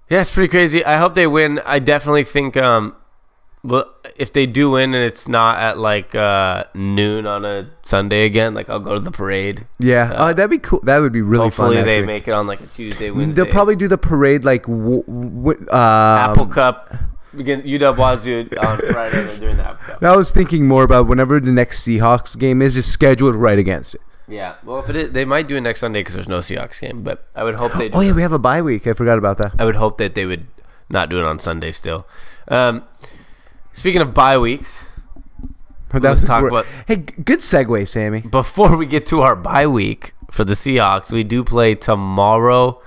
yeah, 0.08 0.20
it's 0.22 0.30
pretty 0.30 0.48
crazy. 0.48 0.84
I 0.84 0.96
hope 0.96 1.14
they 1.14 1.26
win. 1.26 1.60
I 1.64 1.78
definitely 1.78 2.24
think. 2.24 2.56
Um, 2.56 2.96
well, 3.62 3.92
if 4.16 4.32
they 4.32 4.46
do 4.46 4.70
win 4.70 4.94
and 4.94 5.04
it's 5.04 5.28
not 5.28 5.58
at 5.58 5.76
like 5.76 6.14
uh, 6.14 6.64
noon 6.74 7.26
on 7.26 7.44
a 7.44 7.68
Sunday 7.84 8.24
again, 8.24 8.54
like 8.54 8.70
I'll 8.70 8.80
go 8.80 8.94
to 8.94 9.00
the 9.00 9.10
parade. 9.10 9.66
Yeah, 9.78 10.10
uh, 10.14 10.32
that'd 10.32 10.50
be 10.50 10.58
cool. 10.58 10.80
That 10.84 10.98
would 11.00 11.12
be 11.12 11.20
really 11.20 11.44
Hopefully 11.44 11.76
fun. 11.76 11.84
they 11.84 11.96
actually. 11.98 12.06
make 12.06 12.26
it 12.26 12.32
on 12.32 12.46
like 12.46 12.60
a 12.62 12.66
Tuesday, 12.68 13.10
Wednesday. 13.10 13.42
They'll 13.42 13.52
probably 13.52 13.76
do 13.76 13.86
the 13.86 13.98
parade 13.98 14.44
like 14.44 14.62
w- 14.62 15.04
w- 15.06 15.60
um, 15.70 15.76
Apple 15.76 16.46
Cup 16.46 16.90
against 17.38 17.66
UW 17.66 17.96
Wazoo 17.96 18.48
on 18.60 18.78
Friday. 18.78 19.36
The 19.38 19.50
Apple 19.62 19.76
Cup. 19.86 20.02
I 20.02 20.16
was 20.16 20.30
thinking 20.30 20.66
more 20.66 20.84
about 20.84 21.06
whenever 21.06 21.40
the 21.40 21.52
next 21.52 21.86
Seahawks 21.86 22.38
game 22.38 22.60
is, 22.62 22.74
just 22.74 22.92
schedule 22.92 23.28
it 23.28 23.36
right 23.36 23.58
against 23.58 23.94
it. 23.94 24.00
Yeah, 24.28 24.54
well, 24.64 24.78
if 24.78 24.88
it 24.88 24.96
is, 24.96 25.10
they 25.12 25.24
might 25.24 25.48
do 25.48 25.56
it 25.56 25.60
next 25.62 25.80
Sunday 25.80 26.00
because 26.00 26.14
there's 26.14 26.28
no 26.28 26.38
Seahawks 26.38 26.80
game. 26.80 27.02
But 27.02 27.26
I 27.34 27.42
would 27.44 27.56
hope 27.56 27.72
they. 27.72 27.90
Oh 27.90 28.00
yeah, 28.00 28.12
we 28.12 28.22
have 28.22 28.32
a 28.32 28.38
bye 28.38 28.62
week. 28.62 28.86
I 28.86 28.92
forgot 28.92 29.18
about 29.18 29.38
that. 29.38 29.54
I 29.58 29.64
would 29.64 29.76
hope 29.76 29.98
that 29.98 30.14
they 30.14 30.24
would 30.26 30.46
not 30.88 31.08
do 31.08 31.18
it 31.18 31.24
on 31.24 31.38
Sunday 31.40 31.72
still. 31.72 32.06
Um, 32.48 32.84
speaking 33.72 34.00
of 34.02 34.14
bye 34.14 34.38
weeks, 34.38 34.82
That's 35.92 36.22
talk 36.24 36.44
about- 36.44 36.66
Hey, 36.86 36.96
good 36.96 37.40
segue, 37.40 37.88
Sami. 37.88 38.20
before 38.20 38.76
we 38.76 38.86
get 38.86 39.06
to 39.06 39.20
our 39.22 39.34
bye 39.34 39.66
week 39.66 40.14
for 40.30 40.44
the 40.44 40.54
Seahawks, 40.54 41.10
we 41.12 41.24
do 41.24 41.42
play 41.42 41.74
tomorrow 41.74 42.80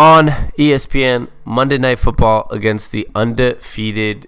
on 0.00 0.28
ESPN 0.58 1.28
Monday 1.44 1.76
Night 1.76 1.98
Football 1.98 2.48
against 2.50 2.90
the 2.90 3.06
undefeated 3.14 4.26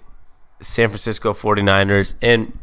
San 0.61 0.87
Francisco 0.87 1.33
49ers. 1.33 2.13
And 2.21 2.59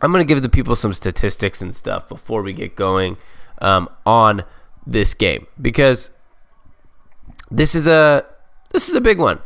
I'm 0.00 0.10
going 0.10 0.26
to 0.26 0.26
give 0.26 0.40
the 0.40 0.48
people 0.48 0.74
some 0.74 0.94
statistics 0.94 1.60
and 1.60 1.76
stuff 1.76 2.08
before 2.08 2.40
we 2.40 2.54
get 2.54 2.76
going 2.76 3.18
um, 3.60 3.90
on 4.06 4.44
this 4.86 5.12
game 5.12 5.48
because 5.60 6.10
this 7.50 7.74
is 7.74 7.86
a 7.86 8.24
this 8.70 8.88
is 8.88 8.94
a 8.94 9.02
big 9.02 9.20
one. 9.20 9.40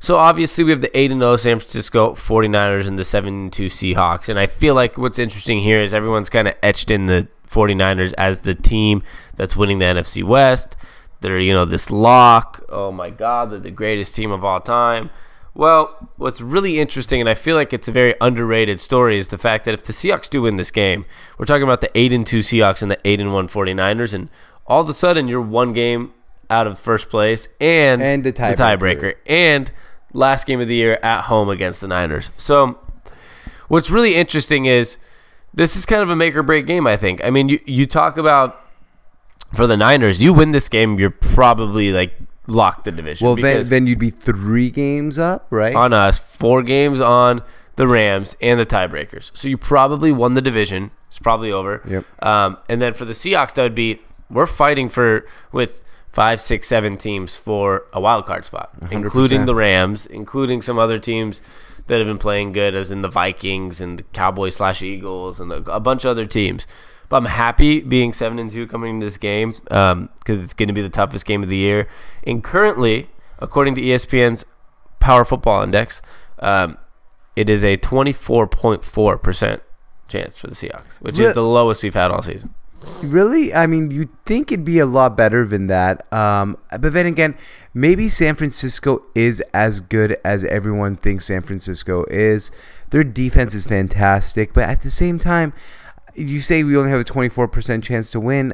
So 0.00 0.16
obviously 0.16 0.64
we 0.64 0.72
have 0.72 0.80
the 0.80 0.98
8 0.98 1.12
and 1.12 1.20
0 1.20 1.36
San 1.36 1.60
Francisco 1.60 2.14
49ers 2.14 2.88
and 2.88 2.98
the 2.98 3.04
7 3.04 3.32
and 3.32 3.52
2 3.52 3.66
Seahawks 3.66 4.28
and 4.28 4.40
I 4.40 4.46
feel 4.46 4.74
like 4.74 4.98
what's 4.98 5.20
interesting 5.20 5.60
here 5.60 5.80
is 5.80 5.94
everyone's 5.94 6.30
kind 6.30 6.48
of 6.48 6.54
etched 6.64 6.90
in 6.90 7.06
the 7.06 7.28
49ers 7.48 8.12
as 8.18 8.40
the 8.40 8.56
team 8.56 9.04
that's 9.36 9.54
winning 9.54 9.78
the 9.78 9.84
NFC 9.84 10.24
West. 10.24 10.76
They're, 11.20 11.38
you 11.38 11.52
know, 11.52 11.64
this 11.64 11.90
lock. 11.90 12.64
Oh 12.68 12.92
my 12.92 13.10
god, 13.10 13.50
they're 13.50 13.58
the 13.58 13.70
greatest 13.70 14.14
team 14.14 14.30
of 14.30 14.44
all 14.44 14.60
time. 14.60 15.10
Well, 15.54 16.10
what's 16.16 16.42
really 16.42 16.78
interesting 16.78 17.18
and 17.20 17.30
I 17.30 17.34
feel 17.34 17.56
like 17.56 17.72
it's 17.72 17.88
a 17.88 17.92
very 17.92 18.14
underrated 18.20 18.78
story 18.78 19.16
is 19.16 19.28
the 19.28 19.38
fact 19.38 19.64
that 19.64 19.72
if 19.72 19.82
the 19.82 19.94
Seahawks 19.94 20.28
do 20.28 20.42
win 20.42 20.58
this 20.58 20.70
game, 20.70 21.06
we're 21.38 21.46
talking 21.46 21.62
about 21.62 21.80
the 21.80 21.90
8 21.96 22.12
and 22.12 22.26
2 22.26 22.40
Seahawks 22.40 22.82
and 22.82 22.90
the 22.90 22.98
8 23.06 23.22
and 23.22 23.32
1 23.32 23.48
49ers 23.48 24.12
and 24.12 24.28
all 24.66 24.82
of 24.82 24.88
a 24.90 24.92
sudden 24.92 25.28
you're 25.28 25.40
one 25.40 25.72
game 25.72 26.12
out 26.50 26.66
of 26.66 26.78
first 26.78 27.08
place 27.08 27.48
and, 27.58 28.02
And 28.02 28.22
the 28.22 28.34
tiebreaker. 28.34 28.56
tiebreaker 28.78 29.14
and 29.26 29.72
last 30.12 30.46
game 30.46 30.60
of 30.60 30.68
the 30.68 30.74
year 30.74 30.98
at 31.02 31.22
home 31.22 31.48
against 31.48 31.80
the 31.80 31.88
Niners. 31.88 32.30
So 32.36 32.78
what's 33.68 33.90
really 33.90 34.14
interesting 34.14 34.66
is 34.66 34.98
this 35.54 35.74
is 35.74 35.86
kind 35.86 36.02
of 36.02 36.10
a 36.10 36.16
make 36.16 36.36
or 36.36 36.42
break 36.42 36.66
game, 36.66 36.86
I 36.86 36.98
think. 36.98 37.24
I 37.24 37.30
mean, 37.30 37.48
you, 37.48 37.58
you 37.64 37.86
talk 37.86 38.18
about 38.18 38.60
for 39.56 39.66
the 39.66 39.76
Niners, 39.76 40.22
you 40.22 40.32
win 40.32 40.52
this 40.52 40.68
game, 40.68 40.98
you're 40.98 41.10
probably 41.10 41.92
like 41.92 42.14
locked 42.46 42.84
the 42.84 42.92
division. 42.92 43.26
Well, 43.26 43.36
then, 43.36 43.68
then 43.68 43.86
you'd 43.86 43.98
be 43.98 44.10
three 44.10 44.70
games 44.70 45.18
up, 45.18 45.46
right? 45.50 45.74
on 45.74 45.92
us, 45.92 46.18
four 46.18 46.62
games 46.62 47.00
on 47.00 47.42
the 47.76 47.88
Rams 47.88 48.36
and 48.40 48.58
the 48.58 48.66
tiebreakers. 48.66 49.36
So 49.36 49.48
you 49.48 49.58
probably 49.58 50.12
won 50.12 50.34
the 50.34 50.42
division. 50.42 50.92
It's 51.08 51.18
probably 51.18 51.52
over. 51.52 51.82
Yep. 51.88 52.04
Um, 52.24 52.58
and 52.68 52.80
then 52.80 52.94
for 52.94 53.04
the 53.04 53.12
Seahawks, 53.12 53.54
that 53.54 53.62
would 53.62 53.74
be 53.74 54.00
we're 54.30 54.46
fighting 54.46 54.88
for 54.88 55.26
with 55.52 55.82
five, 56.12 56.40
six, 56.40 56.66
seven 56.66 56.96
teams 56.96 57.36
for 57.36 57.84
a 57.92 58.00
wild 58.00 58.26
card 58.26 58.44
spot, 58.44 58.70
including 58.90 59.42
100%. 59.42 59.46
the 59.46 59.54
Rams, 59.54 60.06
including 60.06 60.62
some 60.62 60.78
other 60.78 60.98
teams 60.98 61.42
that 61.86 61.98
have 61.98 62.06
been 62.06 62.18
playing 62.18 62.52
good, 62.52 62.74
as 62.74 62.90
in 62.90 63.02
the 63.02 63.08
Vikings 63.08 63.80
and 63.80 63.98
the 63.98 64.02
Cowboys 64.02 64.56
slash 64.56 64.82
Eagles 64.82 65.40
and 65.40 65.52
a 65.52 65.78
bunch 65.78 66.04
of 66.04 66.10
other 66.10 66.26
teams. 66.26 66.66
But 67.08 67.18
I'm 67.18 67.24
happy 67.26 67.80
being 67.80 68.12
seven 68.12 68.38
and 68.38 68.50
two 68.50 68.66
coming 68.66 68.96
into 68.96 69.06
this 69.06 69.18
game 69.18 69.50
because 69.50 70.42
it's 70.42 70.54
going 70.54 70.68
to 70.68 70.74
be 70.74 70.82
the 70.82 70.88
toughest 70.88 71.24
game 71.24 71.42
of 71.42 71.48
the 71.48 71.56
year. 71.56 71.88
And 72.24 72.42
currently, 72.42 73.08
according 73.38 73.74
to 73.76 73.82
ESPN's 73.82 74.44
Power 74.98 75.24
Football 75.24 75.62
Index, 75.62 76.02
um, 76.40 76.78
it 77.36 77.48
is 77.48 77.64
a 77.64 77.76
24.4 77.76 79.22
percent 79.22 79.62
chance 80.08 80.38
for 80.38 80.46
the 80.46 80.54
Seahawks, 80.54 80.96
which 81.00 81.18
Re- 81.18 81.26
is 81.26 81.34
the 81.34 81.42
lowest 81.42 81.82
we've 81.82 81.94
had 81.94 82.10
all 82.10 82.22
season. 82.22 82.54
Really? 83.02 83.54
I 83.54 83.66
mean, 83.66 83.90
you'd 83.90 84.24
think 84.24 84.52
it'd 84.52 84.64
be 84.64 84.78
a 84.78 84.86
lot 84.86 85.16
better 85.16 85.46
than 85.46 85.66
that. 85.68 86.10
Um, 86.12 86.58
but 86.70 86.92
then 86.92 87.06
again, 87.06 87.36
maybe 87.72 88.08
San 88.08 88.34
Francisco 88.34 89.02
is 89.14 89.42
as 89.52 89.80
good 89.80 90.18
as 90.24 90.44
everyone 90.44 90.96
thinks 90.96 91.26
San 91.26 91.42
Francisco 91.42 92.04
is. 92.10 92.50
Their 92.90 93.02
defense 93.02 93.54
is 93.54 93.66
fantastic, 93.66 94.52
but 94.52 94.64
at 94.64 94.82
the 94.82 94.90
same 94.90 95.18
time, 95.18 95.52
you 96.16 96.40
say 96.40 96.64
we 96.64 96.76
only 96.76 96.90
have 96.90 97.00
a 97.00 97.04
24% 97.04 97.82
chance 97.82 98.10
to 98.10 98.20
win. 98.20 98.52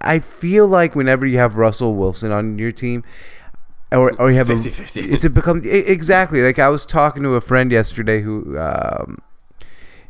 I 0.00 0.18
feel 0.18 0.66
like 0.66 0.94
whenever 0.94 1.26
you 1.26 1.38
have 1.38 1.56
Russell 1.56 1.94
Wilson 1.94 2.32
on 2.32 2.58
your 2.58 2.72
team, 2.72 3.04
or, 3.92 4.18
or 4.20 4.30
you 4.30 4.38
have 4.38 4.48
50-50. 4.48 4.96
a, 4.96 5.14
it's 5.14 5.24
a 5.24 5.30
become 5.30 5.62
exactly 5.64 6.42
like 6.42 6.58
I 6.58 6.68
was 6.70 6.86
talking 6.86 7.22
to 7.24 7.34
a 7.34 7.40
friend 7.40 7.70
yesterday 7.70 8.22
who 8.22 8.58
um, 8.58 9.20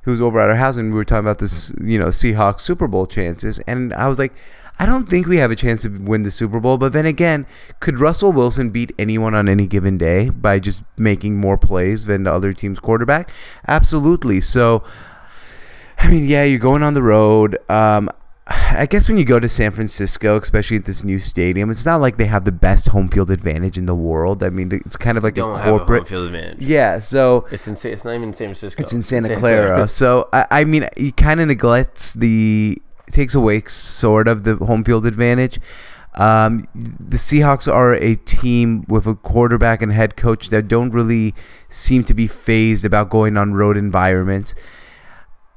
who 0.02 0.12
was 0.12 0.20
over 0.20 0.40
at 0.40 0.48
our 0.48 0.56
house 0.56 0.76
and 0.76 0.92
we 0.92 0.96
were 0.96 1.04
talking 1.04 1.26
about 1.26 1.38
this, 1.38 1.74
you 1.82 1.98
know, 1.98 2.06
Seahawks 2.06 2.60
Super 2.60 2.86
Bowl 2.86 3.06
chances, 3.06 3.58
and 3.66 3.92
I 3.94 4.08
was 4.08 4.18
like, 4.18 4.32
I 4.78 4.86
don't 4.86 5.08
think 5.08 5.26
we 5.26 5.36
have 5.36 5.50
a 5.50 5.56
chance 5.56 5.82
to 5.82 5.88
win 5.88 6.22
the 6.22 6.30
Super 6.30 6.58
Bowl. 6.58 6.78
But 6.78 6.92
then 6.92 7.06
again, 7.06 7.46
could 7.80 7.98
Russell 7.98 8.32
Wilson 8.32 8.70
beat 8.70 8.92
anyone 8.98 9.34
on 9.34 9.48
any 9.48 9.66
given 9.66 9.98
day 9.98 10.30
by 10.30 10.58
just 10.58 10.82
making 10.96 11.36
more 11.36 11.56
plays 11.56 12.06
than 12.06 12.24
the 12.24 12.32
other 12.32 12.52
team's 12.52 12.80
quarterback? 12.80 13.30
Absolutely. 13.68 14.40
So, 14.40 14.82
I 16.02 16.08
mean, 16.10 16.26
yeah, 16.26 16.44
you're 16.44 16.58
going 16.58 16.82
on 16.82 16.94
the 16.94 17.02
road. 17.02 17.58
Um, 17.70 18.10
I 18.46 18.86
guess 18.86 19.08
when 19.08 19.18
you 19.18 19.24
go 19.24 19.38
to 19.38 19.48
San 19.48 19.70
Francisco, 19.70 20.36
especially 20.38 20.76
at 20.76 20.84
this 20.84 21.04
new 21.04 21.18
stadium, 21.18 21.70
it's 21.70 21.86
not 21.86 22.00
like 22.00 22.16
they 22.16 22.26
have 22.26 22.44
the 22.44 22.52
best 22.52 22.88
home 22.88 23.08
field 23.08 23.30
advantage 23.30 23.78
in 23.78 23.86
the 23.86 23.94
world. 23.94 24.42
I 24.42 24.50
mean, 24.50 24.72
it's 24.84 24.96
kind 24.96 25.16
of 25.16 25.22
like 25.22 25.34
Don't 25.34 25.54
a 25.54 25.58
have 25.58 25.66
a 25.66 25.70
home 25.70 25.78
corporate. 25.86 26.08
field 26.08 26.26
advantage. 26.26 26.60
Yeah, 26.60 26.98
so 26.98 27.46
It's 27.52 27.68
in. 27.68 27.76
It's 27.90 28.04
not 28.04 28.14
even 28.14 28.28
in 28.30 28.32
San 28.34 28.48
Francisco. 28.48 28.82
it's 28.82 28.92
in 28.92 29.02
Santa 29.02 29.36
Clara. 29.36 29.86
so 30.00 30.28
I, 30.32 30.46
I 30.50 30.64
mean, 30.64 30.88
he 30.96 31.12
kind 31.12 31.40
of 31.40 31.48
neglects 31.48 32.12
the 32.14 32.82
takes 33.10 33.34
away 33.34 33.62
sort 33.66 34.26
of 34.26 34.42
the 34.44 34.56
home 34.56 34.82
field 34.82 35.06
advantage. 35.06 35.60
Um, 36.14 36.68
the 36.74 37.16
Seahawks 37.16 37.72
are 37.72 37.94
a 37.94 38.16
team 38.16 38.84
with 38.88 39.06
a 39.06 39.14
quarterback 39.14 39.80
and 39.80 39.92
head 39.92 40.16
coach 40.16 40.50
that 40.50 40.68
don't 40.68 40.90
really 40.90 41.34
seem 41.70 42.04
to 42.04 42.12
be 42.12 42.26
phased 42.26 42.84
about 42.84 43.08
going 43.08 43.36
on 43.36 43.54
road 43.54 43.76
environments. 43.76 44.54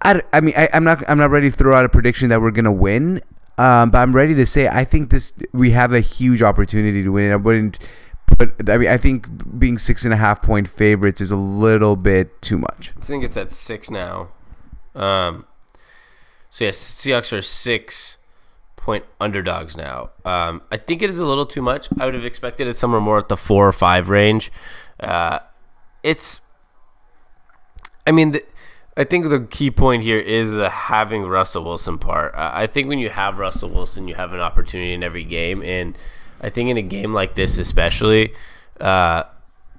I, 0.05 0.21
I 0.31 0.39
mean, 0.41 0.53
I, 0.55 0.69
I'm 0.73 0.83
not 0.83 1.03
I'm 1.09 1.17
not 1.17 1.31
ready 1.31 1.49
to 1.49 1.55
throw 1.55 1.75
out 1.75 1.83
a 1.83 1.89
prediction 1.89 2.29
that 2.29 2.41
we're 2.41 2.51
gonna 2.51 2.71
win, 2.71 3.21
um, 3.57 3.89
but 3.89 3.97
I'm 3.97 4.15
ready 4.15 4.35
to 4.35 4.45
say 4.45 4.67
I 4.67 4.85
think 4.85 5.09
this 5.09 5.33
we 5.51 5.71
have 5.71 5.93
a 5.93 5.99
huge 5.99 6.41
opportunity 6.41 7.03
to 7.03 7.09
win. 7.09 7.31
I 7.31 7.37
wouldn't 7.37 7.79
put. 8.27 8.69
I 8.69 8.77
mean, 8.77 8.89
I 8.89 8.97
think 8.97 9.59
being 9.59 9.77
six 9.77 10.05
and 10.05 10.13
a 10.13 10.17
half 10.17 10.41
point 10.41 10.67
favorites 10.67 11.21
is 11.21 11.31
a 11.31 11.35
little 11.35 11.95
bit 11.95 12.41
too 12.41 12.57
much. 12.57 12.93
I 12.97 13.01
think 13.01 13.23
it's 13.23 13.35
at 13.35 13.51
six 13.51 13.89
now. 13.89 14.29
Um, 14.93 15.45
so 16.49 16.65
yes, 16.65 16.77
Seahawks 16.77 17.35
are 17.35 17.41
six 17.41 18.17
point 18.77 19.03
underdogs 19.19 19.75
now. 19.75 20.11
Um, 20.23 20.61
I 20.71 20.77
think 20.77 21.01
it 21.01 21.09
is 21.09 21.17
a 21.19 21.25
little 21.25 21.47
too 21.47 21.63
much. 21.63 21.89
I 21.99 22.05
would 22.05 22.13
have 22.13 22.25
expected 22.25 22.67
it 22.67 22.77
somewhere 22.77 23.01
more 23.01 23.17
at 23.17 23.29
the 23.29 23.37
four 23.37 23.67
or 23.67 23.71
five 23.71 24.09
range. 24.09 24.51
Uh, 24.99 25.39
it's, 26.03 26.39
I 28.05 28.11
mean, 28.11 28.31
the, 28.33 28.45
I 28.97 29.03
think 29.03 29.29
the 29.29 29.41
key 29.41 29.71
point 29.71 30.03
here 30.03 30.19
is 30.19 30.51
the 30.51 30.69
having 30.69 31.23
Russell 31.23 31.63
Wilson 31.63 31.97
part. 31.97 32.33
I 32.35 32.65
think 32.67 32.87
when 32.87 32.99
you 32.99 33.09
have 33.09 33.39
Russell 33.39 33.69
Wilson, 33.69 34.07
you 34.07 34.15
have 34.15 34.31
an 34.33 34.39
opportunity 34.39 34.93
in 34.93 35.03
every 35.03 35.23
game, 35.25 35.61
and 35.63 35.97
I 36.41 36.49
think 36.49 36.69
in 36.69 36.77
a 36.77 36.81
game 36.81 37.13
like 37.13 37.35
this 37.35 37.57
especially. 37.57 38.33
Uh, 38.79 39.23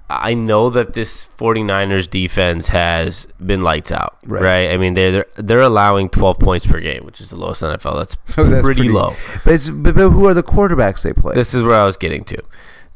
I 0.09 0.35
know 0.35 0.69
that 0.69 0.93
this 0.93 1.25
49ers 1.25 2.09
defense 2.09 2.69
has 2.69 3.27
been 3.45 3.61
lights 3.61 3.91
out, 3.91 4.17
Right. 4.23 4.41
right? 4.41 4.69
I 4.71 4.77
mean, 4.77 4.93
they're, 4.93 5.11
they're 5.11 5.25
they're 5.35 5.61
allowing 5.61 6.07
12 6.09 6.39
points 6.39 6.65
per 6.65 6.79
game, 6.79 7.03
which 7.05 7.19
is 7.19 7.29
the 7.29 7.35
lowest 7.35 7.61
NFL. 7.61 7.95
That's, 7.97 8.15
Oh, 8.37 8.43
that's 8.49 8.63
pretty, 8.63 8.79
pretty- 8.81 8.93
low. 8.93 9.15
But, 9.43 9.53
it's, 9.55 9.69
but, 9.69 9.95
but 9.95 10.11
who 10.11 10.25
are 10.27 10.33
the 10.33 10.43
quarterbacks 10.43 11.01
they 11.03 11.11
play? 11.11 11.33
This 11.35 11.53
is 11.53 11.61
where 11.63 11.77
I 11.77 11.83
was 11.85 11.97
getting 11.97 12.23
to. 12.23 12.41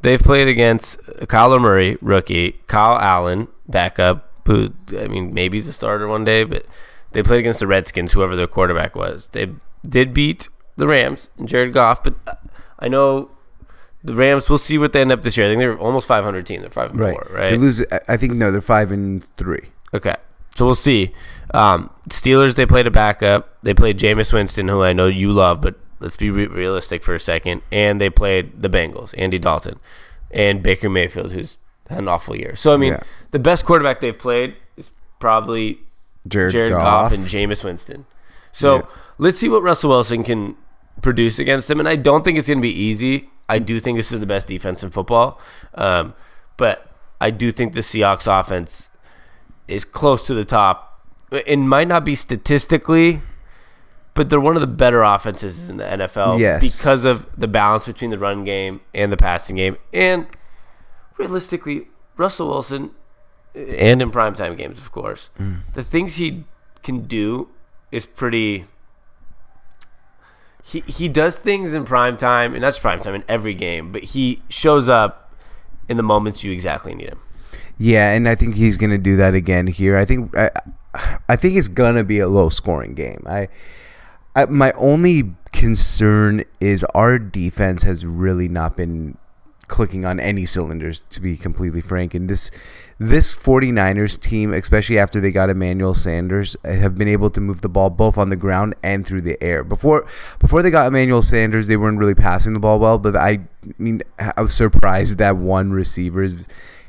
They've 0.03 0.21
played 0.21 0.47
against 0.47 0.99
Kyler 1.01 1.59
Murray, 1.61 1.97
rookie, 2.01 2.53
Kyle 2.67 2.97
Allen, 2.97 3.49
backup, 3.67 4.30
who, 4.45 4.74
I 4.98 5.07
mean, 5.07 5.33
maybe 5.33 5.57
he's 5.57 5.67
a 5.67 5.74
starter 5.74 6.07
one 6.07 6.24
day, 6.24 6.43
but 6.43 6.65
they 7.12 7.24
played 7.24 7.39
against 7.39 7.60
the 7.60 7.67
Redskins, 7.67 8.13
whoever 8.13 8.36
their 8.36 8.48
quarterback 8.48 8.95
was. 8.95 9.29
They 9.33 9.50
did 9.88 10.13
beat 10.13 10.50
the 10.77 10.88
Rams 10.88 11.29
and 11.38 11.48
Jared 11.48 11.74
Goff, 11.74 12.03
but 12.03 12.15
I 12.79 12.88
know 12.88 13.31
the 14.03 14.15
Rams, 14.15 14.50
we'll 14.50 14.57
see 14.57 14.77
what 14.77 14.93
they 14.93 15.01
end 15.01 15.12
up 15.12 15.21
this 15.21 15.38
year. 15.38 15.45
I 15.45 15.50
think 15.50 15.60
they're 15.60 15.77
almost 15.77 16.07
500 16.07 16.45
team. 16.45 16.62
They're 16.62 16.69
5 16.69 16.91
and 16.91 17.00
right. 17.00 17.13
4, 17.13 17.27
right? 17.36 17.50
They 17.51 17.57
lose. 17.57 17.81
I- 17.91 18.00
I 18.07 18.17
think 18.17 18.33
no, 18.33 18.51
they're 18.51 18.62
five 18.62 18.91
and 18.91 19.24
three. 19.38 19.69
Okay. 19.93 20.15
So 20.55 20.65
we'll 20.65 20.75
see. 20.75 21.13
Um, 21.53 21.89
Steelers, 22.10 22.55
they 22.55 22.65
played 22.65 22.88
a 22.88 22.91
backup. 22.91 23.57
They 23.63 23.74
played 23.74 24.00
Jameis 24.00 24.33
Winston, 24.33 24.67
who 24.67 24.81
I 24.83 24.91
know 24.93 25.07
you 25.07 25.31
love, 25.31 25.62
but 25.62 25.75
let's 26.00 26.17
be 26.17 26.29
re- 26.31 26.48
realistic 26.48 27.03
for 27.03 27.13
a 27.13 27.19
second. 27.19 27.62
And 27.71 28.01
they 28.01 28.10
played 28.10 28.62
the 28.62 28.69
Bengals, 28.69 29.13
Andy 29.17 29.38
Dalton, 29.39 29.79
and 30.31 30.62
Baker 30.63 30.89
Mayfield, 30.89 31.31
who's 31.33 31.57
had 31.91 32.00
an 32.00 32.07
awful 32.07 32.36
year. 32.36 32.55
So, 32.55 32.74
I 32.74 32.77
mean, 32.77 32.93
Yeah. 32.93 33.03
the 33.31 33.39
best 33.39 33.65
quarterback 33.65 34.00
they've 34.00 34.17
played 34.17 34.55
is 34.77 34.91
probably 35.19 35.79
Jared, 36.27 36.51
Jared 36.51 36.71
Goff. 36.71 36.83
Goff. 36.83 37.12
and 37.12 37.25
Jameis 37.27 37.63
Winston. 37.63 38.05
So 38.51 38.75
Yeah. 38.77 38.81
let's 39.17 39.38
see 39.38 39.50
what 39.50 39.63
Russell 39.63 39.89
Wilson 39.91 40.24
can 40.24 40.55
produce 41.01 41.39
against 41.39 41.67
them. 41.67 41.79
And 41.79 41.88
I 41.89 41.95
don't 41.95 42.24
think 42.24 42.38
it's 42.38 42.48
going 42.48 42.57
to 42.60 42.62
be 42.62 42.69
easy. 42.74 43.29
I 43.50 43.60
do 43.60 43.79
think 43.79 43.98
this 43.98 44.12
is 44.12 44.19
the 44.19 44.25
best 44.25 44.48
defense 44.48 44.83
in 44.83 44.89
football. 44.91 45.39
Um, 45.75 46.13
but 46.57 46.88
I 47.19 47.31
do 47.31 47.51
think 47.51 47.74
the 47.74 47.79
Seahawks 47.81 48.27
offense 48.27 48.89
is 49.67 49.83
close 49.86 50.25
to 50.27 50.33
the 50.33 50.45
top. 50.45 50.88
It 51.31 51.57
might 51.57 51.88
not 51.88 52.03
be 52.03 52.13
statistically, 52.15 53.21
but 54.13 54.29
they're 54.29 54.39
one 54.39 54.55
of 54.55 54.62
the 54.62 54.67
better 54.67 55.01
offenses 55.01 55.69
in 55.69 55.77
the 55.77 55.86
NFL 55.86 56.39
Yes. 56.39 56.62
because 56.62 57.05
of 57.05 57.25
the 57.38 57.48
balance 57.48 57.86
between 57.86 58.10
the 58.12 58.19
run 58.19 58.43
game 58.43 58.81
and 58.93 59.12
the 59.12 59.17
passing 59.17 59.55
game. 59.55 59.77
And 59.93 60.27
realistically, 61.18 61.88
Russell 62.18 62.50
Wilson, 62.50 62.91
uh, 63.56 63.60
and 63.60 64.01
in 64.01 64.12
primetime 64.12 64.58
games, 64.58 64.80
of 64.80 64.91
course, 64.91 65.30
mm. 65.39 65.60
the 65.74 65.84
things 65.84 66.15
he 66.15 66.46
can 66.84 67.00
do 67.00 67.50
is 67.91 68.06
pretty. 68.06 68.65
he 70.63 70.82
he 70.82 71.08
does 71.08 71.38
things 71.39 71.74
in 71.74 71.84
prime 71.84 72.18
time, 72.18 72.53
and 72.53 72.63
that's 72.63 72.80
prime 72.80 73.00
time 73.00 73.15
in 73.15 73.24
every 73.27 73.53
game, 73.53 73.91
but 73.91 74.03
he 74.03 74.41
shows 74.50 74.89
up 74.89 75.32
in 75.89 75.98
the 75.98 76.03
moments 76.03 76.44
you 76.44 76.51
exactly 76.51 76.96
need 76.96 77.10
him. 77.10 77.20
Yeah, 77.77 78.12
and 78.12 78.30
I 78.30 78.36
think 78.36 78.56
he's 78.56 78.77
gonna 78.77 78.98
do 78.98 79.15
that 79.18 79.34
again 79.34 79.68
here. 79.68 79.98
I 79.98 80.06
think 80.06 80.36
I, 80.38 80.51
I 81.27 81.36
think 81.36 81.58
it's 81.58 81.68
gonna 81.68 82.03
be 82.03 82.20
a 82.20 82.27
low 82.27 82.50
scoring 82.50 82.94
game. 82.94 83.24
I, 83.27 83.50
I 84.36 84.46
my 84.46 84.72
only 84.74 85.34
concern 85.51 86.46
is 86.60 86.86
our 86.96 87.20
defense 87.20 87.84
has 87.84 88.06
really 88.06 88.48
not 88.48 88.77
been 88.77 89.18
clicking 89.71 90.05
on 90.05 90.19
any 90.19 90.45
cylinders 90.45 91.05
to 91.09 91.19
be 91.19 91.35
completely 91.35 91.81
frank. 91.81 92.13
And 92.13 92.29
this 92.29 92.51
this 92.99 93.35
49ers 93.35 94.21
team 94.21 94.53
especially 94.53 94.99
after 94.99 95.19
they 95.19 95.31
got 95.31 95.49
Emmanuel 95.49 95.95
Sanders 95.95 96.55
have 96.63 96.95
been 96.95 97.07
able 97.07 97.31
to 97.31 97.41
move 97.41 97.61
the 97.61 97.69
ball 97.69 97.89
both 97.89 98.15
on 98.15 98.29
the 98.29 98.35
ground 98.35 98.75
and 98.83 99.07
through 99.07 99.21
the 99.21 99.41
air. 99.41 99.63
Before 99.63 100.05
before 100.37 100.61
they 100.61 100.69
got 100.69 100.87
Emmanuel 100.87 101.23
Sanders 101.23 101.65
they 101.65 101.77
weren't 101.77 101.97
really 101.97 102.13
passing 102.13 102.53
the 102.53 102.59
ball 102.59 102.77
well 102.77 102.99
but 102.99 103.15
I 103.15 103.39
mean 103.79 104.03
I 104.19 104.41
was 104.41 104.53
surprised 104.53 105.17
that 105.17 105.37
one 105.37 105.71
receiver 105.71 106.27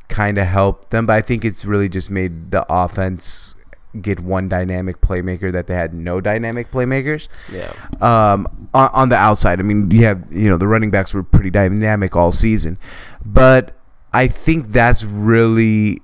kind 0.08 0.36
of 0.36 0.46
helped 0.46 0.90
them. 0.90 1.06
But 1.06 1.14
I 1.14 1.22
think 1.22 1.44
it's 1.44 1.64
really 1.64 1.88
just 1.88 2.10
made 2.10 2.50
the 2.50 2.66
offense 2.68 3.54
get 4.00 4.20
one 4.20 4.48
dynamic 4.48 5.00
playmaker 5.00 5.52
that 5.52 5.66
they 5.66 5.74
had 5.74 5.92
no 5.92 6.20
dynamic 6.20 6.70
playmakers. 6.70 7.28
Yeah. 7.50 7.72
Um, 8.00 8.68
on, 8.72 8.90
on 8.92 9.08
the 9.10 9.16
outside, 9.16 9.60
I 9.60 9.62
mean, 9.62 9.90
you 9.90 10.04
have 10.04 10.24
you 10.30 10.48
know 10.48 10.56
the 10.56 10.68
running 10.68 10.90
backs 10.90 11.12
were 11.12 11.22
pretty 11.22 11.50
dynamic 11.50 12.16
all 12.16 12.32
season, 12.32 12.78
but 13.24 13.76
I 14.12 14.28
think 14.28 14.72
that's 14.72 15.04
really 15.04 16.00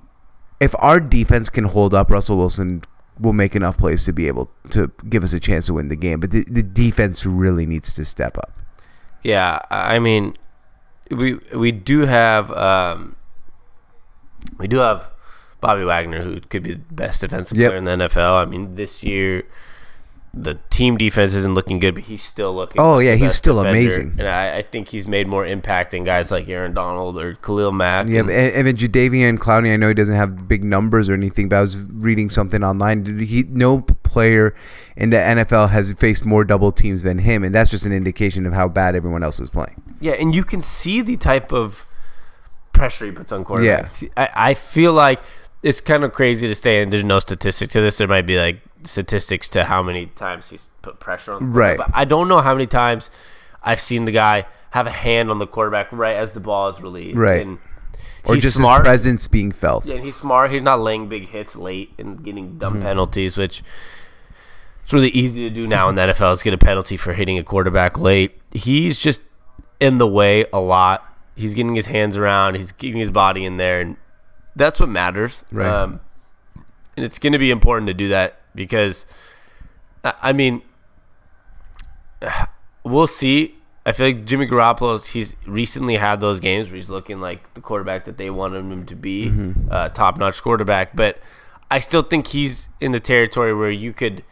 if 0.61 0.75
our 0.79 1.01
defense 1.01 1.49
can 1.49 1.65
hold 1.65 1.95
up, 1.95 2.11
Russell 2.11 2.37
Wilson 2.37 2.83
will 3.19 3.33
make 3.33 3.57
enough 3.57 3.79
plays 3.79 4.05
to 4.05 4.13
be 4.13 4.27
able 4.29 4.51
to 4.71 4.93
give 5.09 5.25
us 5.25 5.33
a 5.33 5.41
chance 5.41 5.67
to 5.67 5.75
win 5.75 5.89
the 5.89 5.97
game. 5.97 6.21
But 6.21 6.31
the, 6.31 6.45
the 6.45 6.63
defense 6.63 7.27
really 7.27 7.67
needs 7.67 7.93
to 7.95 8.05
step 8.05 8.39
up. 8.39 8.53
Yeah, 9.23 9.61
I 9.71 9.99
mean, 9.99 10.37
we 11.11 11.35
we 11.55 11.73
do 11.73 12.01
have 12.01 12.51
um, 12.53 13.17
we 14.59 14.69
do 14.69 14.79
have 14.79 15.11
Bobby 15.61 15.85
Wagner, 15.85 16.23
who 16.23 16.41
could 16.41 16.63
be 16.63 16.75
the 16.75 16.95
best 16.95 17.21
defensive 17.21 17.57
Yep. 17.59 17.71
player 17.71 17.79
in 17.79 17.85
the 17.85 17.91
NFL. 18.07 18.35
I 18.41 18.45
mean, 18.45 18.75
this 18.77 19.03
year 19.03 19.45
the 20.35 20.59
team 20.69 20.99
defense 20.99 21.33
isn't 21.35 21.55
looking 21.55 21.79
good, 21.79 21.95
but 21.95 22.05
he's 22.05 22.23
still 22.23 22.55
looking. 22.55 22.81
Oh, 22.81 22.97
like 22.97 23.07
yeah, 23.07 23.15
he's 23.15 23.35
still 23.35 23.57
defender. 23.57 23.81
amazing. 23.81 24.15
and 24.19 24.29
I, 24.29 24.59
I 24.59 24.63
think 24.63 24.89
he's 24.89 25.07
made 25.09 25.27
more 25.27 25.45
impact 25.45 25.93
than 25.93 26.05
guys 26.05 26.31
like 26.31 26.49
Aaron 26.49 26.75
Donald 26.75 27.19
or 27.19 27.35
Khalil 27.37 27.73
Mack. 27.73 28.09
Yeah, 28.09 28.21
and- 28.21 28.31
and, 28.31 28.55
and 28.55 28.67
then 28.69 28.77
Jadeveon 28.77 29.39
Clowney, 29.39 29.73
I 29.73 29.77
know 29.77 29.89
he 29.89 29.95
doesn't 29.95 30.15
have 30.15 30.47
big 30.47 30.63
numbers 30.65 31.09
or 31.09 31.15
anything, 31.15 31.49
but 31.49 31.57
I 31.57 31.61
was 31.63 31.91
reading 31.93 32.29
something 32.31 32.63
online. 32.63 33.19
He 33.21 33.45
no 33.49 33.81
player 33.81 34.55
in 34.97 35.11
the 35.11 35.17
NFL 35.17 35.71
has 35.71 35.91
faced 35.95 36.25
more 36.27 36.45
double 36.45 36.73
teams 36.73 37.03
than 37.03 37.19
him, 37.19 37.43
and 37.43 37.55
that's 37.55 37.71
just 37.71 37.87
an 37.87 37.93
indication 37.93 38.45
of 38.47 38.53
how 38.53 38.69
bad 38.69 38.95
everyone 38.95 39.23
else 39.25 39.41
is 39.41 39.49
playing. 39.51 39.83
Yeah, 39.99 40.13
and 40.13 40.35
you 40.37 40.45
can 40.45 40.61
see 40.61 41.01
the 41.01 41.17
type 41.17 41.53
of 41.53 41.87
pressure 42.75 43.07
he 43.07 43.13
puts 43.13 43.33
on 43.33 43.45
quarterbacks. 43.45 44.09
I, 44.17 44.29
I 44.37 44.55
feel 44.55 44.93
like 44.93 45.21
it's 45.63 45.81
kind 45.81 46.05
of 46.05 46.13
crazy 46.13 46.47
to 46.49 46.55
say, 46.55 46.83
and 46.83 46.93
there's 46.93 47.05
no 47.05 47.19
statistics 47.19 47.73
to 47.73 47.81
this. 47.81 47.99
There 47.99 48.09
might 48.09 48.27
be 48.27 48.39
like 48.39 48.61
statistics 48.85 49.49
to 49.51 49.65
how 49.65 49.83
many 49.83 50.07
times 50.07 50.51
he's 50.51 50.67
put 50.83 51.01
pressure 51.01 51.33
on. 51.35 51.41
The 51.53 51.59
Right. 51.59 51.77
But 51.79 51.91
I 51.95 52.05
don't 52.05 52.29
know 52.29 52.41
how 52.41 52.55
many 52.55 52.67
times 52.67 53.11
I've 53.63 53.81
seen 53.81 54.05
the 54.05 54.13
guy 54.13 54.47
have 54.71 54.87
a 54.87 54.91
hand 54.91 55.31
on 55.31 55.39
the 55.39 55.47
quarterback 55.47 55.89
right 55.91 56.17
as 56.17 56.33
the 56.33 56.41
ball 56.41 56.69
is 56.69 56.81
released. 56.81 57.19
Right. 57.19 57.45
And 57.47 57.59
Or 58.27 58.37
just 58.37 58.57
smart. 58.57 58.85
his 58.87 58.91
presence 58.91 59.27
being 59.27 59.51
felt. 59.51 59.87
Yeah, 59.87 59.97
he's 59.97 60.17
smart. 60.17 60.53
He's 60.53 60.63
not 60.63 60.81
laying 60.81 61.09
big 61.09 61.29
hits 61.29 61.57
late 61.57 61.93
and 61.99 62.23
getting 62.23 62.59
dumb 62.59 62.75
Mm-hmm. 62.75 62.83
penalties, 62.83 63.37
which 63.37 63.63
it's 64.85 64.93
really 64.93 65.09
easy 65.11 65.49
to 65.49 65.55
do 65.55 65.67
now 65.67 65.89
in 65.89 65.95
the 65.97 66.03
NFL. 66.03 66.33
Is 66.35 66.43
get 66.43 66.55
a 66.55 66.59
penalty 66.59 66.97
for 66.97 67.13
hitting 67.15 67.39
a 67.39 67.43
quarterback 67.43 67.99
late. 67.99 68.41
He's 68.53 68.99
just 68.99 69.23
in 69.81 69.99
the 69.99 70.07
way 70.07 70.47
a 70.53 70.61
lot. 70.61 71.05
He's 71.35 71.55
getting 71.55 71.75
his 71.75 71.87
hands 71.89 72.17
around. 72.17 72.57
He's 72.57 72.73
keeping 72.73 73.01
his 73.01 73.11
body 73.11 73.45
in 73.45 73.57
there, 73.59 73.81
and 73.81 73.97
that's 74.59 74.81
what 74.81 74.89
matters. 74.89 75.43
Right. 75.51 75.69
Um, 75.69 76.01
and 76.97 77.05
it's 77.05 77.19
going 77.19 77.33
to 77.33 77.39
be 77.39 77.51
important 77.51 77.87
to 77.89 77.95
do 77.95 78.09
that 78.09 78.41
because, 78.55 79.07
I 80.05 80.33
mean, 80.33 80.63
we'll 82.85 83.07
see. 83.07 83.55
I 83.87 83.93
feel 83.93 84.07
like 84.07 84.25
Jimmy 84.27 84.47
Garoppolo's 84.47 85.09
he's 85.09 85.35
recently 85.47 85.97
had 85.97 86.21
those 86.21 86.41
games 86.41 86.69
where 86.69 86.77
he's 86.77 86.91
looking 86.91 87.21
like 87.21 87.55
the 87.55 87.61
quarterback 87.63 88.05
that 88.05 88.19
they 88.19 88.29
wanted 88.29 88.59
him 88.59 88.85
to 88.87 88.95
be, 88.97 89.27
Mm-hmm. 89.31 89.69
uh, 89.71 89.89
top 89.91 90.19
notch 90.19 90.43
quarterback. 90.43 90.95
But 90.95 91.19
I 91.71 91.79
still 91.79 92.03
think 92.03 92.27
he's 92.29 92.69
in 92.81 92.93
the 92.93 93.01
territory 93.01 93.55
where 93.55 93.71
you 93.71 93.93
could, 93.93 94.25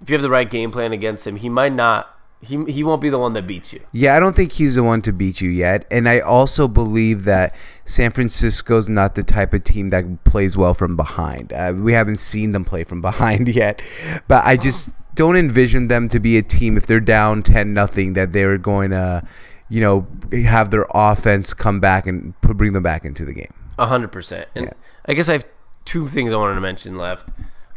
if 0.00 0.08
you 0.10 0.14
have 0.14 0.22
the 0.22 0.30
right 0.30 0.48
game 0.48 0.70
plan 0.70 0.92
against 0.92 1.26
him, 1.26 1.36
he 1.36 1.48
might 1.48 1.72
not. 1.72 2.08
He, 2.44 2.64
he 2.64 2.82
won't 2.82 3.00
be 3.00 3.08
the 3.08 3.18
one 3.18 3.34
that 3.34 3.46
beats 3.46 3.72
you. 3.72 3.80
Yeah, 3.92 4.16
I 4.16 4.20
don't 4.20 4.34
think 4.34 4.52
he's 4.52 4.74
the 4.74 4.82
one 4.82 5.00
to 5.02 5.12
beat 5.12 5.40
you 5.40 5.48
yet. 5.48 5.86
And 5.92 6.08
I 6.08 6.18
also 6.18 6.66
believe 6.66 7.22
that 7.24 7.54
San 7.84 8.10
Francisco's 8.10 8.88
not 8.88 9.14
the 9.14 9.22
type 9.22 9.54
of 9.54 9.62
team 9.62 9.90
that 9.90 10.24
plays 10.24 10.56
well 10.56 10.74
from 10.74 10.96
behind. 10.96 11.52
Uh, 11.52 11.72
we 11.76 11.92
haven't 11.92 12.16
seen 12.18 12.50
them 12.50 12.64
play 12.64 12.82
from 12.82 13.00
behind 13.10 13.46
yet. 13.48 13.80
But 14.26 14.44
I 14.44 14.56
just 14.56 14.90
don't 15.14 15.36
envision 15.36 15.86
them 15.88 16.08
to 16.08 16.18
be 16.18 16.36
a 16.36 16.42
team 16.42 16.76
if 16.76 16.84
they're 16.86 16.98
down 16.98 17.42
10 17.44 17.72
nothing 17.72 18.14
that 18.14 18.32
they're 18.32 18.58
going 18.58 18.90
to, 18.90 19.22
you 19.68 19.80
know, 19.80 20.06
have 20.32 20.70
their 20.70 20.86
offense 20.92 21.54
come 21.54 21.78
back 21.78 22.06
and 22.08 22.38
bring 22.40 22.72
them 22.72 22.82
back 22.82 23.04
into 23.04 23.24
the 23.24 23.32
game. 23.32 23.54
A 23.78 23.86
hundred 23.86 24.08
percent. 24.12 24.48
And 24.54 24.66
Yeah. 24.66 24.72
I 25.06 25.14
guess 25.14 25.28
I 25.28 25.32
have 25.34 25.46
two 25.84 26.08
things 26.08 26.32
I 26.32 26.36
wanted 26.36 26.54
to 26.56 26.60
mention 26.60 26.96
left. 26.98 27.28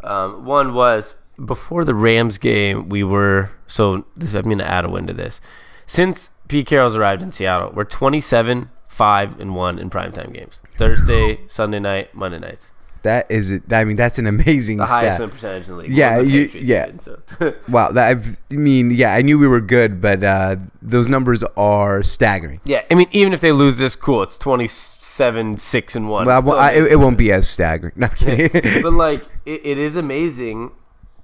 Um, 0.03 0.43
one 0.45 0.73
was 0.73 1.15
before 1.43 1.83
the 1.85 1.95
Rams 1.95 2.37
game, 2.37 2.89
we 2.89 3.03
were 3.03 3.51
so 3.67 4.05
this. 4.15 4.33
I'm 4.33 4.43
going 4.43 4.57
to 4.59 4.67
add 4.69 4.85
a 4.85 4.89
win 4.89 5.07
to 5.07 5.13
this. 5.13 5.41
Since 5.85 6.31
Pete 6.47 6.67
Carroll's 6.67 6.95
arrived 6.95 7.21
in 7.21 7.31
Seattle, 7.31 7.71
we're 7.73 7.83
27, 7.83 8.69
five 8.87 9.39
and 9.39 9.55
one 9.55 9.77
in 9.77 9.89
primetime 9.89 10.33
games. 10.33 10.61
Thursday, 10.77 11.39
Sunday 11.47 11.79
night, 11.79 12.15
Monday 12.15 12.39
nights. 12.39 12.71
That 13.03 13.29
is, 13.29 13.61
I 13.69 13.83
mean, 13.83 13.97
that's 13.97 14.17
an 14.17 14.25
amazing 14.25 14.77
The 14.77 14.85
highest 14.85 15.19
win 15.19 15.29
percentage 15.29 15.67
in 15.67 15.75
the 15.75 15.81
league. 15.83 15.91
Yeah, 15.91 16.19
the 16.21 16.27
you- 16.27 16.49
yeah. 16.55 16.85
did, 16.87 17.01
so. 17.03 17.21
Wow, 17.67 17.91
that 17.91 18.07
I've, 18.07 18.41
I 18.51 18.55
mean, 18.55 18.89
yeah, 18.89 19.13
I 19.13 19.21
knew 19.21 19.37
we 19.37 19.47
were 19.47 19.61
good, 19.61 20.01
but 20.01 20.23
uh, 20.23 20.55
those 20.81 21.07
numbers 21.07 21.43
are 21.55 22.01
staggering. 22.01 22.61
yeah, 22.63 22.81
I 22.89 22.95
mean, 22.95 23.07
even 23.11 23.31
if 23.33 23.41
they 23.41 23.51
lose 23.51 23.77
this, 23.77 23.95
cool. 23.95 24.23
It's 24.23 24.39
27, 24.39 25.59
six 25.59 25.95
and 25.95 26.09
one. 26.09 26.25
Well, 26.25 26.41
still 26.41 26.53
I, 26.53 26.71
it, 26.71 26.93
it 26.93 26.95
won't 26.95 27.17
be 27.17 27.31
as 27.31 27.47
staggering. 27.47 27.93
No, 27.95 28.07
I'm 28.07 28.15
kidding. 28.15 28.81
but 28.81 28.93
like 28.93 29.23
it, 29.45 29.63
it 29.63 29.77
is 29.77 29.97
amazing 29.97 30.71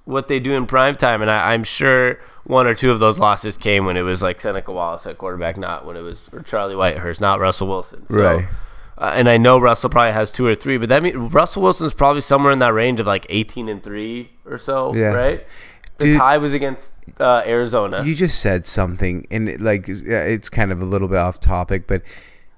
what 0.04 0.28
they 0.28 0.40
do 0.40 0.52
in 0.54 0.66
prime 0.66 0.96
time 0.96 1.22
and 1.22 1.30
I, 1.30 1.52
i'm 1.52 1.62
sure 1.64 2.18
one 2.44 2.66
or 2.66 2.74
two 2.74 2.90
of 2.90 2.98
those 2.98 3.18
losses 3.20 3.56
came 3.56 3.84
when 3.86 3.96
it 3.96 4.02
was 4.02 4.20
like 4.22 4.40
seneca 4.40 4.72
wallace 4.72 5.06
at 5.06 5.16
quarterback 5.18 5.56
not 5.56 5.86
when 5.86 5.96
it 5.96 6.00
was 6.00 6.24
or 6.32 6.40
charlie 6.42 6.74
whitehurst 6.74 7.20
not 7.20 7.38
russell 7.38 7.68
wilson 7.68 8.04
so, 8.08 8.16
Right. 8.16 8.48
uh, 8.98 9.12
and 9.14 9.28
i 9.28 9.36
know 9.36 9.58
russell 9.58 9.90
probably 9.90 10.12
has 10.12 10.32
two 10.32 10.44
or 10.46 10.54
three 10.56 10.76
but 10.76 10.88
that 10.88 11.02
means 11.02 11.16
russell 11.32 11.62
wilson's 11.62 11.94
probably 11.94 12.20
somewhere 12.20 12.52
in 12.52 12.58
that 12.58 12.72
range 12.74 12.98
of 12.98 13.06
like 13.06 13.26
18 13.28 13.68
and 13.68 13.82
3 13.82 14.30
or 14.44 14.58
so 14.58 14.92
Yeah. 14.94 15.12
right 15.14 15.46
the 15.98 16.06
Dude- 16.06 16.18
tie 16.18 16.38
was 16.38 16.52
against 16.52 16.90
uh, 17.20 17.42
arizona 17.46 18.02
you 18.04 18.14
just 18.14 18.40
said 18.40 18.64
something, 18.66 19.26
and 19.30 19.48
it, 19.48 19.60
like 19.60 19.88
it's 19.88 20.48
kind 20.48 20.72
of 20.72 20.80
a 20.80 20.84
little 20.84 21.08
bit 21.08 21.18
off 21.18 21.38
topic, 21.40 21.86
but 21.86 22.00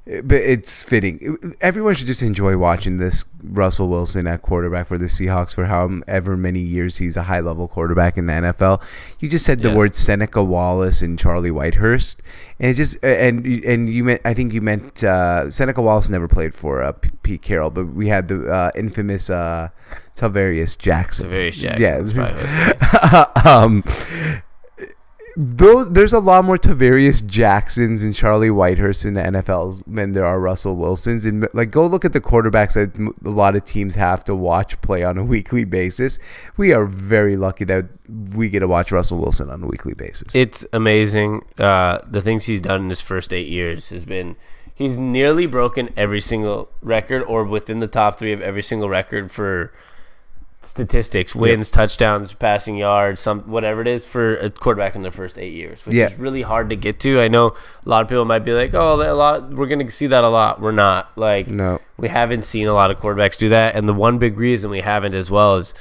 but 0.06 0.32
it's 0.42 0.82
fitting. 0.82 1.38
Everyone 1.62 1.94
should 1.94 2.06
just 2.06 2.20
enjoy 2.22 2.56
watching 2.58 2.98
this 2.98 3.24
Russell 3.42 3.88
Wilson 3.88 4.26
at 4.26 4.42
quarterback 4.42 4.86
for 4.88 4.98
the 4.98 5.06
Seahawks 5.06 5.54
for 5.54 5.64
however 5.66 6.36
many 6.36 6.60
years 6.60 6.98
he's 6.98 7.16
a 7.16 7.22
high 7.24 7.40
level 7.40 7.68
quarterback 7.68 8.18
in 8.18 8.26
the 8.26 8.32
NFL. 8.34 8.82
You 9.18 9.28
just 9.30 9.46
said 9.46 9.62
the 9.62 9.68
Yes. 9.68 9.76
words 9.76 9.98
Seneca 9.98 10.44
Wallace 10.44 11.00
and 11.00 11.18
Charlie 11.18 11.50
Whitehurst, 11.50 12.16
and 12.60 12.70
it 12.70 12.74
just 12.74 13.02
and 13.02 13.46
and 13.64 13.88
you 13.88 14.04
meant 14.04 14.20
I 14.26 14.34
think 14.34 14.52
you 14.52 14.60
meant 14.60 15.02
uh, 15.02 15.50
Seneca 15.50 15.80
Wallace 15.80 16.10
never 16.10 16.28
played 16.28 16.54
for 16.54 16.82
uh, 16.82 16.92
Pete 17.22 17.40
Carroll, 17.42 17.70
but 17.70 17.86
we 17.86 18.08
had 18.08 18.28
the 18.28 18.46
uh, 18.52 18.70
infamous 18.74 19.30
uh, 19.30 19.70
Tarvaris 20.16 20.76
Jackson. 20.76 21.30
Tarvaris 21.30 21.52
Jackson, 21.54 22.16
Yeah. 22.16 23.24
um, 23.44 23.82
those, 25.36 25.90
there's 25.90 26.12
a 26.12 26.20
lot 26.20 26.44
more 26.44 26.56
Tarvaris 26.56 27.26
Jacksons 27.26 28.02
and 28.02 28.14
Charlie 28.14 28.50
Whitehurst 28.50 29.04
in 29.04 29.14
the 29.14 29.22
NFL 29.22 29.82
than 29.86 30.12
there 30.12 30.24
are 30.24 30.38
Russell 30.38 30.76
Wilsons. 30.76 31.26
And 31.26 31.48
like, 31.52 31.70
go 31.70 31.86
look 31.86 32.04
at 32.04 32.12
the 32.12 32.20
quarterbacks 32.20 32.74
that 32.74 32.96
a 33.24 33.30
lot 33.30 33.56
of 33.56 33.64
teams 33.64 33.96
have 33.96 34.24
to 34.26 34.34
watch 34.34 34.80
play 34.80 35.02
on 35.02 35.18
a 35.18 35.24
weekly 35.34 35.64
basis. 35.64 36.18
We 36.56 36.72
are 36.72 36.84
very 36.84 37.36
lucky 37.36 37.64
that 37.64 37.86
we 38.34 38.48
get 38.48 38.60
to 38.60 38.68
watch 38.68 38.92
Russell 38.92 39.18
Wilson 39.18 39.50
on 39.50 39.62
a 39.62 39.66
weekly 39.66 39.94
basis. 39.94 40.34
It's 40.34 40.64
amazing. 40.72 41.44
Uh, 41.58 41.98
the 42.06 42.20
things 42.20 42.44
he's 42.44 42.60
done 42.60 42.82
in 42.82 42.88
his 42.88 43.00
first 43.00 43.32
eight 43.32 43.48
years 43.48 43.88
has 43.88 44.04
been. 44.04 44.36
He's 44.76 44.96
nearly 44.96 45.46
broken 45.46 45.90
every 45.96 46.20
single 46.20 46.68
record, 46.82 47.22
or 47.22 47.44
within 47.44 47.78
the 47.78 47.86
top 47.86 48.18
three 48.18 48.32
of 48.32 48.42
every 48.42 48.62
single 48.62 48.88
record 48.88 49.30
for 49.30 49.72
statistics, 50.64 51.34
wins, 51.34 51.70
touchdowns, 51.70 52.32
passing 52.34 52.76
yards, 52.76 53.20
some 53.20 53.40
whatever 53.42 53.80
it 53.80 53.86
is 53.86 54.04
for 54.04 54.36
a 54.36 54.50
quarterback 54.50 54.94
in 54.96 55.02
their 55.02 55.10
first 55.10 55.38
eight 55.38 55.52
years, 55.52 55.84
which 55.86 55.94
Yeah. 55.96 56.06
is 56.06 56.18
really 56.18 56.42
hard 56.42 56.70
to 56.70 56.76
get 56.76 57.00
to. 57.00 57.20
I 57.20 57.28
know 57.28 57.48
a 57.84 57.88
lot 57.88 58.02
of 58.02 58.08
people 58.08 58.24
might 58.24 58.44
be 58.44 58.52
like, 58.52 58.74
"Oh, 58.74 58.94
a 59.00 59.12
lot. 59.14 59.50
We're 59.52 59.66
gonna 59.66 59.90
see 59.90 60.06
that 60.08 60.24
a 60.24 60.28
lot." 60.28 60.60
We're 60.60 60.70
not. 60.72 61.10
Like, 61.16 61.48
no. 61.48 61.80
we 61.96 62.08
haven't 62.08 62.44
seen 62.44 62.66
a 62.66 62.72
lot 62.74 62.90
of 62.90 62.98
quarterbacks 62.98 63.38
do 63.38 63.48
that, 63.50 63.74
and 63.76 63.88
the 63.88 63.94
one 63.94 64.18
big 64.18 64.38
reason 64.38 64.70
we 64.70 64.80
haven't 64.80 65.14
as 65.14 65.30
well 65.30 65.56
is 65.56 65.74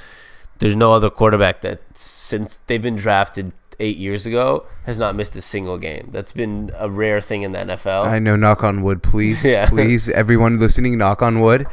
there's 0.60 0.76
no 0.76 0.94
other 0.94 1.10
quarterback 1.10 1.62
that 1.62 1.82
since 1.96 2.60
they've 2.68 2.82
been 2.82 2.96
drafted 2.96 3.52
eight 3.84 3.98
years 3.98 4.26
ago 4.26 4.66
has 4.86 4.98
not 4.98 5.16
missed 5.16 5.36
a 5.36 5.42
single 5.42 5.78
game. 5.78 6.10
That's 6.12 6.32
been 6.34 6.72
a 6.78 6.90
rare 6.90 7.20
thing 7.22 7.42
in 7.44 7.52
the 7.52 7.60
NFL. 7.60 8.06
I 8.06 8.20
know. 8.20 8.36
Knock 8.36 8.64
on 8.64 8.82
wood, 8.84 9.04
please, 9.04 9.44
Yeah. 9.54 9.68
please, 9.70 10.10
everyone 10.10 10.60
listening, 10.60 10.98
knock 10.98 11.22
on 11.22 11.40
wood. 11.42 11.66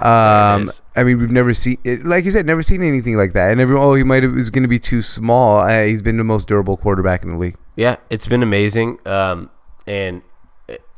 Um. 0.00 0.70
I 0.94 1.04
mean, 1.04 1.18
we've 1.20 1.30
never 1.30 1.54
seen, 1.54 1.78
it, 1.84 2.04
like 2.04 2.24
you 2.24 2.30
said, 2.32 2.44
never 2.44 2.62
seen 2.62 2.82
anything 2.82 3.16
like 3.16 3.32
that. 3.34 3.52
And 3.52 3.60
everyone, 3.60 3.84
oh, 3.84 3.94
he 3.94 4.02
might 4.02 4.22
have 4.24 4.36
is 4.36 4.50
going 4.50 4.62
to 4.64 4.68
be 4.68 4.78
too 4.80 5.00
small. 5.02 5.58
Uh, 5.60 5.84
he's 5.84 6.02
been 6.02 6.16
the 6.16 6.24
most 6.24 6.48
durable 6.48 6.76
quarterback 6.76 7.22
in 7.22 7.30
the 7.30 7.36
league. 7.36 7.56
Yeah, 7.76 7.96
it's 8.10 8.26
been 8.26 8.42
amazing. 8.42 8.98
Um, 9.06 9.50
and 9.86 10.22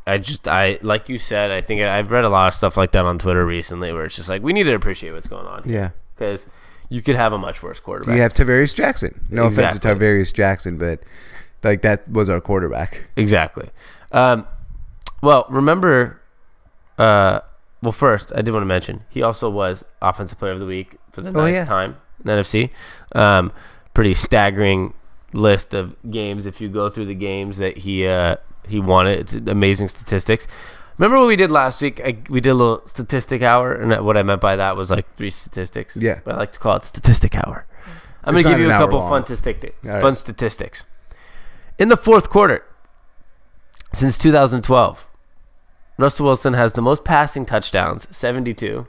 I 0.07 0.17
just, 0.19 0.49
I 0.49 0.79
like 0.83 1.09
you 1.11 1.19
said, 1.19 1.51
I 1.51 1.61
think 1.61 1.83
I've 1.83 2.11
read 2.11 2.25
a 2.25 2.31
lot 2.31 2.49
of 2.49 2.55
stuff 2.55 2.77
like 2.79 2.93
that 2.93 3.05
on 3.05 3.19
Twitter 3.19 3.45
recently, 3.45 3.93
where 3.93 4.05
it's 4.07 4.17
just 4.17 4.29
like 4.31 4.43
we 4.43 4.53
need 4.55 4.65
to 4.65 4.75
appreciate 4.75 5.13
what's 5.13 5.29
going 5.29 5.47
on 5.47 5.63
Yeah. 5.67 5.91
because 6.15 6.47
you 6.91 7.01
could 7.01 7.15
have 7.17 7.33
a 7.33 7.39
much 7.39 7.63
worse 7.63 7.81
quarterback. 7.81 8.15
You 8.17 8.21
have 8.21 8.35
Tarvaris 8.35 8.75
Jackson. 8.75 9.21
No 9.31 9.45
offense 9.47 9.57
to 9.57 9.77
Exactly. 9.79 10.07
Tarvaris 10.07 10.33
Jackson, 10.35 10.77
but 10.77 11.03
like 11.63 11.81
that 11.83 12.07
was 12.11 12.29
our 12.29 12.41
quarterback. 12.41 13.05
Exactly. 13.17 13.69
Um, 14.13 14.47
well, 15.23 15.47
remember, 15.49 16.21
uh, 16.99 17.41
well, 17.83 17.93
first 17.93 18.33
I 18.35 18.43
did 18.43 18.53
want 18.53 18.63
to 18.63 18.67
mention 18.67 19.05
he 19.09 19.23
also 19.23 19.49
was 19.49 19.85
offensive 20.03 20.39
player 20.39 20.53
of 20.53 20.59
the 20.61 20.67
week 20.67 20.97
for 21.13 21.23
the 21.23 21.31
Oh, 21.31 21.33
ninth 21.33 21.55
yeah. 21.55 21.65
time 21.65 21.97
in 22.23 22.27
the 22.27 22.33
NFC. 22.33 22.71
Um, 23.15 23.53
pretty 23.95 24.15
staggering 24.15 24.93
list 25.33 25.75
of 25.75 25.95
games 26.11 26.45
if 26.47 26.61
you 26.61 26.69
go 26.69 26.89
through 26.89 27.07
the 27.07 27.15
games 27.15 27.57
that 27.59 27.79
he 27.79 28.07
uh, 28.07 28.37
he 28.69 28.81
won 28.81 29.07
it. 29.07 29.21
It's 29.21 29.35
amazing 29.49 29.89
statistics. 29.89 30.47
Remember 31.01 31.17
what 31.17 31.29
we 31.29 31.37
did 31.37 31.51
last 31.51 31.81
week? 31.81 31.99
I, 32.05 32.19
we 32.29 32.43
did 32.43 32.51
a 32.51 32.55
little 32.55 32.87
statistic 32.87 33.41
hour, 33.41 33.73
and 33.73 34.05
what 34.05 34.19
I 34.19 34.23
meant 34.23 34.43
by 34.43 34.57
that 34.57 34.77
was 34.77 34.91
like 34.91 35.07
three 35.17 35.31
statistics. 35.31 35.97
Yeah. 35.97 36.21
but 36.23 36.35
I 36.35 36.39
like 36.39 36.53
to 36.53 36.59
call 36.59 36.77
it 36.77 36.85
statistic 36.85 37.35
hour. 37.35 37.67
I'm 38.23 38.37
It's 38.37 38.45
gonna 38.45 38.59
give 38.59 38.67
you 38.67 38.71
a 38.71 38.77
couple 38.77 39.01
fun 39.09 39.25
statistics. 39.25 39.83
Right. 39.83 39.99
Fun 39.99 40.15
statistics. 40.15 40.85
In 41.79 41.89
the 41.89 41.97
fourth 41.97 42.29
quarter, 42.29 42.67
since 43.95 44.19
2012, 44.19 45.09
Russell 45.97 46.27
Wilson 46.27 46.53
has 46.53 46.75
the 46.75 46.83
most 46.83 47.03
passing 47.03 47.47
touchdowns, 47.47 48.07
72. 48.15 48.87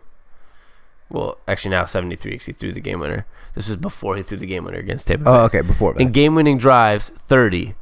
Well, 1.10 1.38
actually 1.48 1.72
now 1.72 1.86
73 1.86 2.32
because 2.32 2.46
he 2.46 2.52
threw 2.52 2.74
the 2.74 2.82
game 2.82 3.00
winner. 3.00 3.26
This 3.56 3.70
was 3.70 3.78
before 3.78 4.18
he 4.18 4.24
threw 4.24 4.38
the 4.38 4.46
game 4.46 4.66
winner 4.66 4.80
against 4.80 5.08
Tampa 5.08 5.24
Bay. 5.24 5.32
Oh, 5.32 5.46
okay. 5.46 5.62
Before 5.62 5.94
that. 5.94 6.02
And 6.02 6.14
game-winning 6.14 6.58
drives, 6.58 7.10
30, 7.28 7.74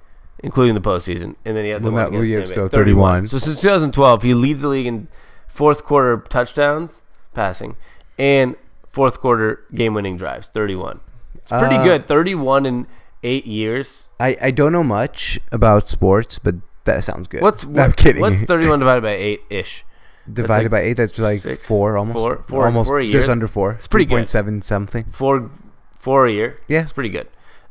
including 0.43 0.75
the 0.75 0.81
postseason. 0.81 1.35
And 1.45 1.55
then 1.57 1.63
he 1.65 1.71
had 1.71 1.83
the 1.83 1.91
Well, 1.91 2.11
one 2.11 2.21
against 2.23 2.53
so 2.53 2.67
31. 2.67 3.27
So 3.27 3.37
since 3.37 3.61
2012, 3.61 4.23
he 4.23 4.33
leads 4.33 4.61
the 4.61 4.67
league 4.69 4.85
in 4.87 5.07
fourth 5.47 5.83
quarter 5.83 6.17
touchdowns 6.29 7.01
passing 7.33 7.75
and 8.17 8.55
fourth 8.91 9.19
quarter 9.19 9.61
game-winning 9.73 10.17
drives, 10.17 10.47
31. 10.47 10.99
It's 11.35 11.49
pretty 11.49 11.75
Uh, 11.75 11.83
good. 11.83 12.07
31 12.07 12.65
in 12.65 12.87
eight 13.23 13.45
years. 13.45 14.07
I, 14.19 14.37
I 14.41 14.51
don't 14.51 14.71
know 14.71 14.83
much 14.83 15.39
about 15.51 15.89
sports, 15.89 16.39
but 16.39 16.55
that 16.85 17.03
sounds 17.03 17.27
good. 17.27 17.41
What's 17.41 17.65
No, 17.67 17.83
I'm 17.83 17.91
kidding. 17.93 18.21
What's 18.21 18.43
31 18.43 18.79
divided 18.79 19.01
by 19.01 19.11
eight 19.13 19.41
ish? 19.49 19.85
divided 20.31 20.65
like 20.65 20.71
by 20.71 20.81
eight? 20.81 20.93
That's 20.93 21.17
like 21.17 21.39
six, 21.41 21.65
four, 21.65 21.97
almost. 21.97 22.13
four- 22.17 22.43
four- 22.47 22.65
almost 22.65 22.87
four 22.89 23.01
just 23.03 23.29
under 23.29 23.47
four. 23.47 23.71
It's 23.73 23.87
pretty 23.87 24.05
good. 24.05 24.25
3.7 24.25 24.63
something. 24.63 25.05
Four, 25.05 25.49
four 25.95 26.27
a 26.27 26.31
year. 26.31 26.57
Yeah. 26.67 26.81
it's 26.83 26.93
pretty 26.93 27.09
good. 27.09 27.27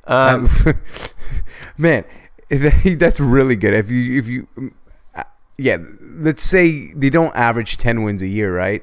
Um, 0.07 0.49
Um, 0.67 0.75
man, 1.79 2.05
that's 2.97 3.21
really 3.21 3.57
good. 3.57 3.75
If 3.75 3.91
you 3.91 4.19
if 4.19 4.27
you, 4.27 4.49
um, 4.57 4.75
uh, 5.15 5.25
yeah, 5.59 5.77
let's 6.01 6.43
say 6.43 6.93
they 6.95 7.11
don't 7.11 7.35
average 7.37 7.77
ten 7.77 8.03
wins 8.03 8.23
a 8.23 8.27
year, 8.29 8.55
right? 8.57 8.83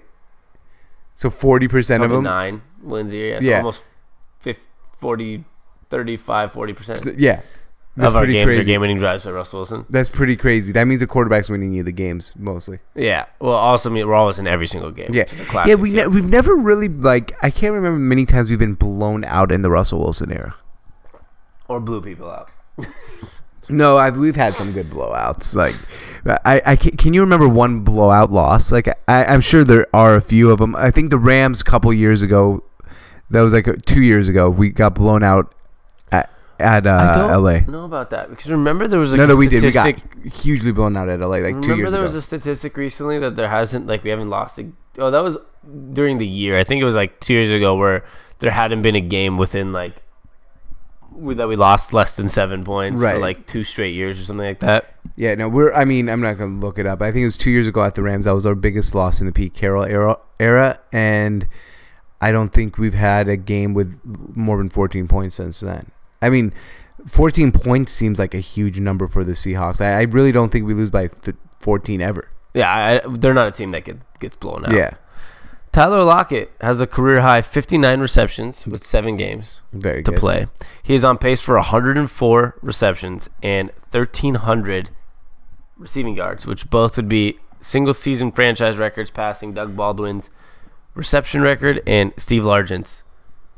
So 1.16 1.30
forty 1.30 1.68
percent 1.68 2.04
of 2.04 2.10
them, 2.12 2.24
nine 2.24 2.62
wins 2.82 3.12
a 3.12 3.16
year. 3.16 3.34
Yeah, 3.36 3.40
so 3.40 3.46
Yeah. 3.48 3.58
almost 3.58 3.84
50, 4.40 4.62
40, 5.00 5.44
35, 5.90 6.52
40 6.52 6.74
percent 6.74 7.18
yeah, 7.18 7.42
that's 7.98 8.10
of 8.12 8.16
our 8.16 8.22
pretty 8.22 8.34
games 8.34 8.50
are 8.50 8.54
crazy. 8.54 8.72
game-winning 8.72 8.98
drives 8.98 9.24
by 9.24 9.32
Russell 9.32 9.60
Wilson. 9.60 9.86
That's 9.90 10.10
pretty 10.10 10.36
crazy. 10.36 10.72
That 10.74 10.86
means 10.86 11.00
the 11.00 11.08
quarterback's 11.08 11.50
winning 11.50 11.72
you 11.74 11.82
the 11.84 11.92
games 11.92 12.34
mostly. 12.38 12.80
Yeah. 12.94 13.26
Well, 13.40 13.54
also 13.54 13.90
mean 13.90 14.06
we're 14.08 14.14
always 14.14 14.38
in 14.38 14.46
every 14.46 14.68
single 14.68 14.92
game. 14.92 15.10
Yeah, 15.12 15.24
which 15.24 15.34
is 15.34 15.40
a 15.40 15.46
classic 15.46 15.70
yeah. 15.70 15.76
We 15.76 15.94
ne- 15.94 16.08
we've 16.08 16.30
never 16.30 16.56
really 16.56 16.90
like 16.90 17.32
I 17.42 17.50
can't 17.50 17.74
remember 17.74 17.98
many 17.98 18.26
times 18.28 18.50
we've 18.52 18.60
been 18.60 18.76
blown 18.76 19.24
out 19.24 19.52
in 19.52 19.62
the 19.64 19.72
Russell 19.72 20.02
Wilson 20.02 20.32
era. 20.32 20.56
or 21.68 21.80
blew 21.80 22.02
people 22.02 22.30
out. 22.30 22.52
No, 23.70 23.98
I've, 23.98 24.18
we've 24.18 24.36
had 24.36 24.54
some 24.54 24.72
good 24.74 24.90
blowouts. 24.90 25.56
Like, 25.56 25.76
I, 26.46 26.62
I 26.66 26.76
can, 26.76 26.96
can 26.98 27.14
you 27.14 27.22
remember 27.22 27.48
one 27.48 27.80
blowout 27.82 28.32
loss? 28.32 28.72
Like, 28.72 28.88
I, 29.08 29.26
I'm 29.26 29.42
sure 29.42 29.64
there 29.64 29.88
are 29.94 30.16
a 30.16 30.22
few 30.22 30.52
of 30.52 30.60
them. 30.60 30.76
I 30.76 30.92
think 30.92 31.10
the 31.10 31.18
Rams 31.18 31.62
a 31.62 31.64
couple 31.64 31.92
years 31.94 32.22
ago, 32.22 32.64
that 33.32 33.42
was 33.42 33.54
like 33.54 33.68
two 33.86 34.04
years 34.04 34.28
ago, 34.28 34.50
we 34.50 34.70
got 34.70 34.94
blown 34.96 35.24
out 35.24 35.54
at 36.12 36.30
at 36.60 36.86
I 36.88 36.90
uh, 36.92 37.18
don't 37.30 37.44
LA. 37.44 37.60
know 37.72 37.86
about 37.86 38.12
that 38.12 38.30
because 38.30 38.50
remember 38.52 38.88
there 38.88 39.00
was 39.00 39.12
like 39.12 39.18
No, 39.18 39.24
a 39.26 39.28
no, 39.30 39.36
we 39.36 39.48
did. 39.48 39.64
We 39.64 39.72
got 39.72 39.96
hugely 40.32 40.72
blown 40.72 40.96
out 40.96 41.10
at 41.10 41.20
LA 41.20 41.28
like 41.28 41.42
two 41.42 41.48
years. 41.48 41.68
remember 41.68 41.90
there 41.92 42.02
ago. 42.02 42.14
was 42.14 42.16
a 42.16 42.22
statistic 42.22 42.78
recently 42.78 43.20
that 43.20 43.36
there 43.36 43.50
hasn't 43.50 43.88
like 43.88 44.04
we 44.04 44.10
haven't 44.12 44.30
lost 44.30 44.60
a. 44.60 44.72
Oh, 45.00 45.12
that 45.12 45.22
was 45.24 45.38
during 45.92 46.18
the 46.20 46.28
year. 46.28 46.58
I 46.58 46.64
think 46.64 46.82
it 46.82 46.86
was 46.86 46.96
like 46.96 47.20
two 47.20 47.34
years 47.34 47.52
ago 47.52 47.76
where 47.76 48.06
there 48.40 48.52
hadn't 48.52 48.84
been 48.84 48.96
a 48.96 49.02
game 49.02 49.38
within 49.38 49.74
like 49.74 49.96
that 51.36 51.48
we 51.48 51.56
lost 51.56 51.94
less 51.94 52.16
than 52.16 52.30
seven 52.30 52.64
points 52.64 53.02
for 53.02 53.18
like 53.20 53.46
two 53.48 53.64
straight 53.64 53.96
years 53.96 54.20
or 54.20 54.24
something 54.24 54.46
like 54.46 54.60
that. 54.60 54.96
yeah, 55.16 55.36
no, 55.36 55.48
we're. 55.50 55.74
I 55.74 55.86
mean, 55.86 56.10
I'm 56.10 56.22
not 56.22 56.38
gonna 56.38 56.60
look 56.60 56.78
it 56.80 56.86
up. 56.86 57.02
I 57.02 57.12
think 57.12 57.22
it 57.22 57.26
was 57.26 57.38
two 57.38 57.52
years 57.52 57.68
ago 57.68 57.84
at 57.84 57.96
the 57.96 58.04
Rams. 58.04 58.26
That 58.26 58.34
was 58.34 58.46
our 58.46 58.56
biggest 58.56 58.96
loss 58.96 59.20
in 59.20 59.26
the 59.28 59.34
Pete 59.34 59.54
Carroll 59.54 59.84
era, 59.84 60.18
era, 60.40 60.80
and 60.92 61.48
I 62.22 62.32
don't 62.32 62.50
think 62.54 62.78
we've 62.78 62.94
had 62.94 63.28
a 63.28 63.38
game 63.38 63.74
with 63.74 64.00
more 64.36 64.58
than 64.58 64.70
14 64.70 65.08
points 65.08 65.36
since 65.36 65.60
then. 65.60 65.92
I 66.22 66.30
mean, 66.30 66.54
14 67.08 67.52
points 67.52 67.92
seems 67.92 68.20
like 68.20 68.34
a 68.34 68.40
huge 68.40 68.80
number 68.80 69.08
for 69.08 69.24
the 69.24 69.34
Seahawks. 69.34 69.80
I, 69.82 70.00
I 70.00 70.02
really 70.04 70.32
don't 70.32 70.52
think 70.52 70.66
we 70.66 70.74
lose 70.74 70.90
by 70.90 71.08
th- 71.08 71.38
14 71.60 72.02
ever. 72.02 72.30
Yeah, 72.54 73.02
I, 73.06 73.08
they're 73.18 73.34
not 73.34 73.50
a 73.50 73.52
team 73.52 73.72
that 73.72 73.84
get, 73.84 73.98
gets 74.20 74.36
blown 74.38 74.66
out. 74.66 74.74
Yeah, 74.74 74.94
Tyler 75.76 76.06
Lockett 76.06 76.54
has 76.62 76.80
a 76.80 76.88
career 76.88 77.20
high 77.20 77.42
59 77.42 78.00
receptions 78.00 78.66
with 78.66 78.86
seven 78.86 79.18
games 79.18 79.60
very 79.74 80.02
to 80.04 80.12
good. 80.12 80.20
play. 80.22 80.46
He 80.82 80.96
is 80.96 81.04
on 81.04 81.18
pace 81.18 81.42
for 81.42 81.56
104 81.56 82.60
receptions 82.62 83.30
and 83.44 83.72
1,300 83.92 84.92
receiving 85.76 86.16
yards, 86.16 86.48
which 86.48 86.70
both 86.70 86.96
would 86.96 87.10
be 87.10 87.40
single 87.60 87.94
season 87.94 88.32
franchise 88.32 88.78
records, 88.78 89.12
passing 89.12 89.54
Doug 89.54 89.76
Baldwin's 89.76 90.30
reception 90.94 91.42
record 91.42 91.84
and 91.86 92.14
Steve 92.16 92.46
Largent's 92.46 93.04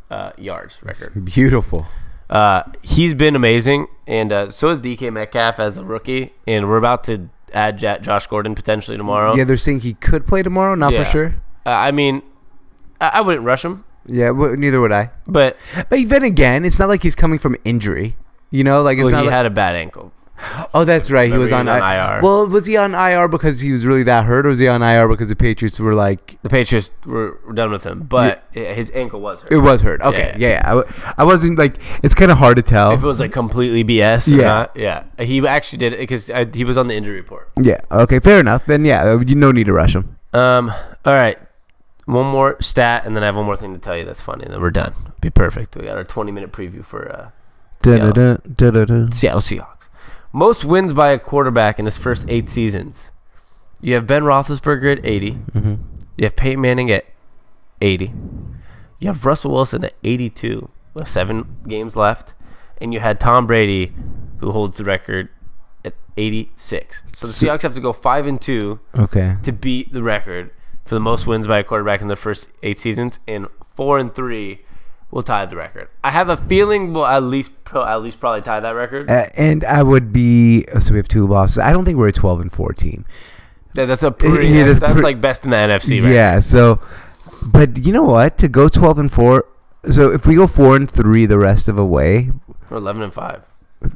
uh, 0.09 0.31
yards 0.39 0.81
record. 0.81 1.23
Beautiful. 1.23 1.85
Uh, 2.31 2.63
he's 2.81 3.13
been 3.13 3.35
amazing, 3.35 3.85
and 4.07 4.31
uh, 4.33 4.49
so 4.49 4.71
is 4.71 4.79
DK 4.79 5.13
Metcalf 5.13 5.59
as 5.59 5.77
a 5.77 5.85
rookie. 5.85 6.33
And 6.47 6.67
we're 6.67 6.77
about 6.77 7.03
to 7.03 7.29
add 7.53 7.77
Josh 7.77 8.25
Gordon 8.25 8.55
potentially 8.55 8.97
tomorrow. 8.97 9.35
Yeah, 9.35 9.43
they're 9.43 9.55
saying 9.55 9.81
he 9.81 9.93
could 9.93 10.25
play 10.25 10.41
tomorrow. 10.41 10.73
Not 10.73 10.93
Yeah. 10.93 11.03
for 11.03 11.09
sure. 11.11 11.35
Uh, 11.67 11.71
I 11.71 11.91
mean, 11.91 12.21
I, 13.01 13.11
I 13.15 13.21
wouldn't 13.21 13.45
rush 13.45 13.65
him, 13.65 13.83
Yeah, 14.05 14.29
well, 14.29 14.55
neither 14.55 14.79
would 14.79 14.93
I. 14.93 15.11
but 15.27 15.57
But 15.89 16.07
then 16.09 16.23
again, 16.23 16.63
it's 16.63 16.79
not 16.79 16.87
like 16.87 17.03
he's 17.03 17.15
coming 17.15 17.39
from 17.39 17.57
injury. 17.65 18.15
You 18.51 18.63
know, 18.63 18.81
like 18.81 18.97
it's 18.97 19.03
well, 19.03 19.11
not. 19.11 19.19
he 19.23 19.27
like, 19.27 19.33
had 19.33 19.45
a 19.45 19.49
bad 19.49 19.75
ankle. 19.75 20.13
oh, 20.73 20.85
that's 20.85 21.09
right. 21.11 21.29
He 21.29 21.37
was 21.37 21.49
he 21.49 21.55
on, 21.55 21.65
was 21.65 21.73
on 21.75 21.81
I- 21.81 22.15
IR. 22.17 22.21
Well, 22.21 22.47
was 22.47 22.67
he 22.67 22.77
on 22.77 22.93
IR 22.95 23.27
because 23.27 23.59
he 23.59 23.71
was 23.73 23.85
really 23.85 24.03
that 24.03 24.23
hurt, 24.25 24.45
or 24.45 24.49
was 24.49 24.59
he 24.59 24.67
on 24.69 24.81
IR 24.81 25.09
because 25.09 25.27
the 25.29 25.35
Patriots 25.35 25.79
were 25.79 25.93
like 25.95 26.37
The 26.43 26.49
Patriots 26.49 26.89
were, 27.05 27.39
were 27.45 27.53
done 27.53 27.71
with 27.71 27.83
him, 27.83 28.03
but 28.03 28.45
his 28.51 28.89
ankle 28.91 29.19
was 29.19 29.41
hurt. 29.41 29.51
it 29.51 29.57
was 29.57 29.81
hurt? 29.81 29.99
Okay, 30.01 30.35
Yeah. 30.37 30.47
yeah, 30.47 30.49
yeah. 30.49 30.61
I, 30.63 30.69
w- 30.75 30.93
I 31.17 31.23
wasn't 31.25 31.57
like 31.59 31.75
it's 32.03 32.13
kind 32.13 32.31
of 32.31 32.37
hard 32.37 32.55
to 32.57 32.63
tell. 32.63 32.91
if 32.93 33.03
it 33.03 33.05
was 33.05 33.19
like 33.19 33.33
completely 33.33 33.83
BS, 33.83 34.27
or 34.31 34.35
Yeah. 34.37 34.43
not, 34.47 34.77
yeah, 34.77 35.03
he 35.19 35.45
actually 35.45 35.79
did 35.79 35.91
it 35.93 35.99
because 35.99 36.31
he 36.53 36.63
was 36.63 36.77
on 36.77 36.87
the 36.87 36.95
injury 36.95 37.17
report. 37.17 37.49
yeah. 37.61 37.81
Okay. 37.91 38.19
Fair 38.19 38.39
enough. 38.39 38.65
Then 38.67 38.85
yeah, 38.85 39.19
you 39.19 39.35
no 39.35 39.51
need 39.51 39.65
to 39.65 39.73
rush 39.73 39.93
him. 39.95 40.17
Um, 40.33 40.69
all 41.03 41.13
right, 41.13 41.37
one 42.07 42.25
more 42.25 42.59
stat, 42.61 43.05
and 43.05 43.15
then 43.15 43.21
I 43.23 43.27
have 43.27 43.35
one 43.35 43.45
more 43.45 43.57
thing 43.57 43.73
to 43.73 43.79
tell 43.79 43.95
you 43.95 44.05
that's 44.05 44.21
funny, 44.21 44.43
and 44.45 44.53
then 44.53 44.61
we're 44.61 44.71
done. 44.71 44.93
Be 45.21 45.29
perfect. 45.29 45.75
We 45.75 45.83
got 45.83 45.97
our 45.97 46.03
20 46.03 46.31
minute 46.31 46.51
preview 46.51 46.83
for 46.83 47.11
uh, 47.11 47.29
Da-da-da, 47.81 48.37
da-da-da. 48.55 49.09
Seattle 49.11 49.39
Seahawks. 49.41 49.87
Most 50.33 50.65
wins 50.65 50.93
by 50.93 51.09
a 51.11 51.19
quarterback 51.19 51.79
in 51.79 51.85
his 51.85 51.97
first 51.97 52.25
eight 52.27 52.47
seasons. 52.47 53.11
You 53.81 53.93
have 53.93 54.07
Ben 54.07 54.23
Roethlisberger 54.23 54.97
at 54.97 55.05
80. 55.05 55.33
Mhm. 55.53 55.79
You 56.17 56.25
have 56.25 56.35
Peyton 56.35 56.59
Manning 56.61 56.89
at 56.91 57.05
80. 57.81 58.11
You 58.99 59.07
have 59.07 59.25
Russell 59.25 59.51
Wilson 59.51 59.85
at 59.85 59.93
82 60.03 60.69
with 60.95 61.07
seven 61.07 61.57
games 61.67 61.95
left. 61.95 62.33
And 62.79 62.93
you 62.93 62.99
had 62.99 63.19
Tom 63.19 63.45
Brady, 63.47 63.93
who 64.39 64.51
holds 64.51 64.77
the 64.77 64.83
record 64.83 65.29
at 65.85 65.93
86. 66.17 67.03
So 67.15 67.27
the 67.27 67.33
Seahawks 67.33 67.61
have 67.61 67.73
to 67.75 67.79
go 67.81 67.93
5 67.93 68.25
and 68.27 68.41
2 68.41 68.79
Okay. 68.97 69.37
to 69.43 69.51
beat 69.51 69.93
the 69.93 70.01
record 70.03 70.51
for 70.87 70.95
the 70.95 70.99
most 71.01 71.27
wins 71.27 71.47
by 71.47 71.59
a 71.59 71.63
quarterback 71.63 72.01
in 72.01 72.07
the 72.07 72.15
first 72.15 72.47
eight 72.63 72.79
seasons. 72.79 73.19
And 73.27 73.47
4 73.75 73.99
and 73.99 74.13
3 74.13 74.59
will 75.11 75.21
tie 75.21 75.45
the 75.45 75.55
record. 75.55 75.89
I 76.03 76.11
have 76.11 76.29
a 76.29 76.37
feeling 76.37 76.93
we'll 76.93 77.05
at 77.05 77.23
least, 77.23 77.51
pro- 77.63 77.85
at 77.85 78.01
least 78.01 78.19
probably 78.19 78.41
tie 78.41 78.59
that 78.59 78.71
record. 78.71 79.09
Uh, 79.09 79.25
and 79.37 79.63
I 79.63 79.83
would 79.83 80.11
be 80.11 80.65
so 80.79 80.93
we 80.93 80.97
have 80.97 81.07
two 81.07 81.25
losses. 81.27 81.59
I 81.59 81.71
don't 81.73 81.85
think 81.85 81.97
we're 81.97 82.07
a 82.09 82.11
twelve 82.13 82.41
and 82.41 82.51
four 82.51 82.73
team. 82.73 83.05
Yeah, 83.73 83.85
that's 83.85 84.03
a 84.03 84.11
pretty. 84.11 84.47
Yeah, 84.53 84.63
that's 84.65 84.79
that's 84.79 84.93
pre- 84.93 85.01
like 85.03 85.21
best 85.21 85.43
in 85.45 85.51
the 85.51 85.57
NFC, 85.57 86.01
right? 86.03 86.11
Yeah. 86.11 86.39
So, 86.39 86.81
but 87.45 87.85
you 87.85 87.93
know 87.93 88.03
what? 88.03 88.37
To 88.39 88.47
go 88.47 88.67
twelve 88.67 88.97
and 88.99 89.11
four. 89.11 89.45
So 89.89 90.11
if 90.11 90.25
we 90.25 90.35
go 90.35 90.47
four 90.47 90.75
and 90.75 90.89
three 90.89 91.25
the 91.25 91.37
rest 91.37 91.67
of 91.67 91.75
the 91.75 91.85
way, 91.85 92.31
Or 92.71 92.77
eleven 92.77 93.01
and 93.03 93.13
five. 93.13 93.43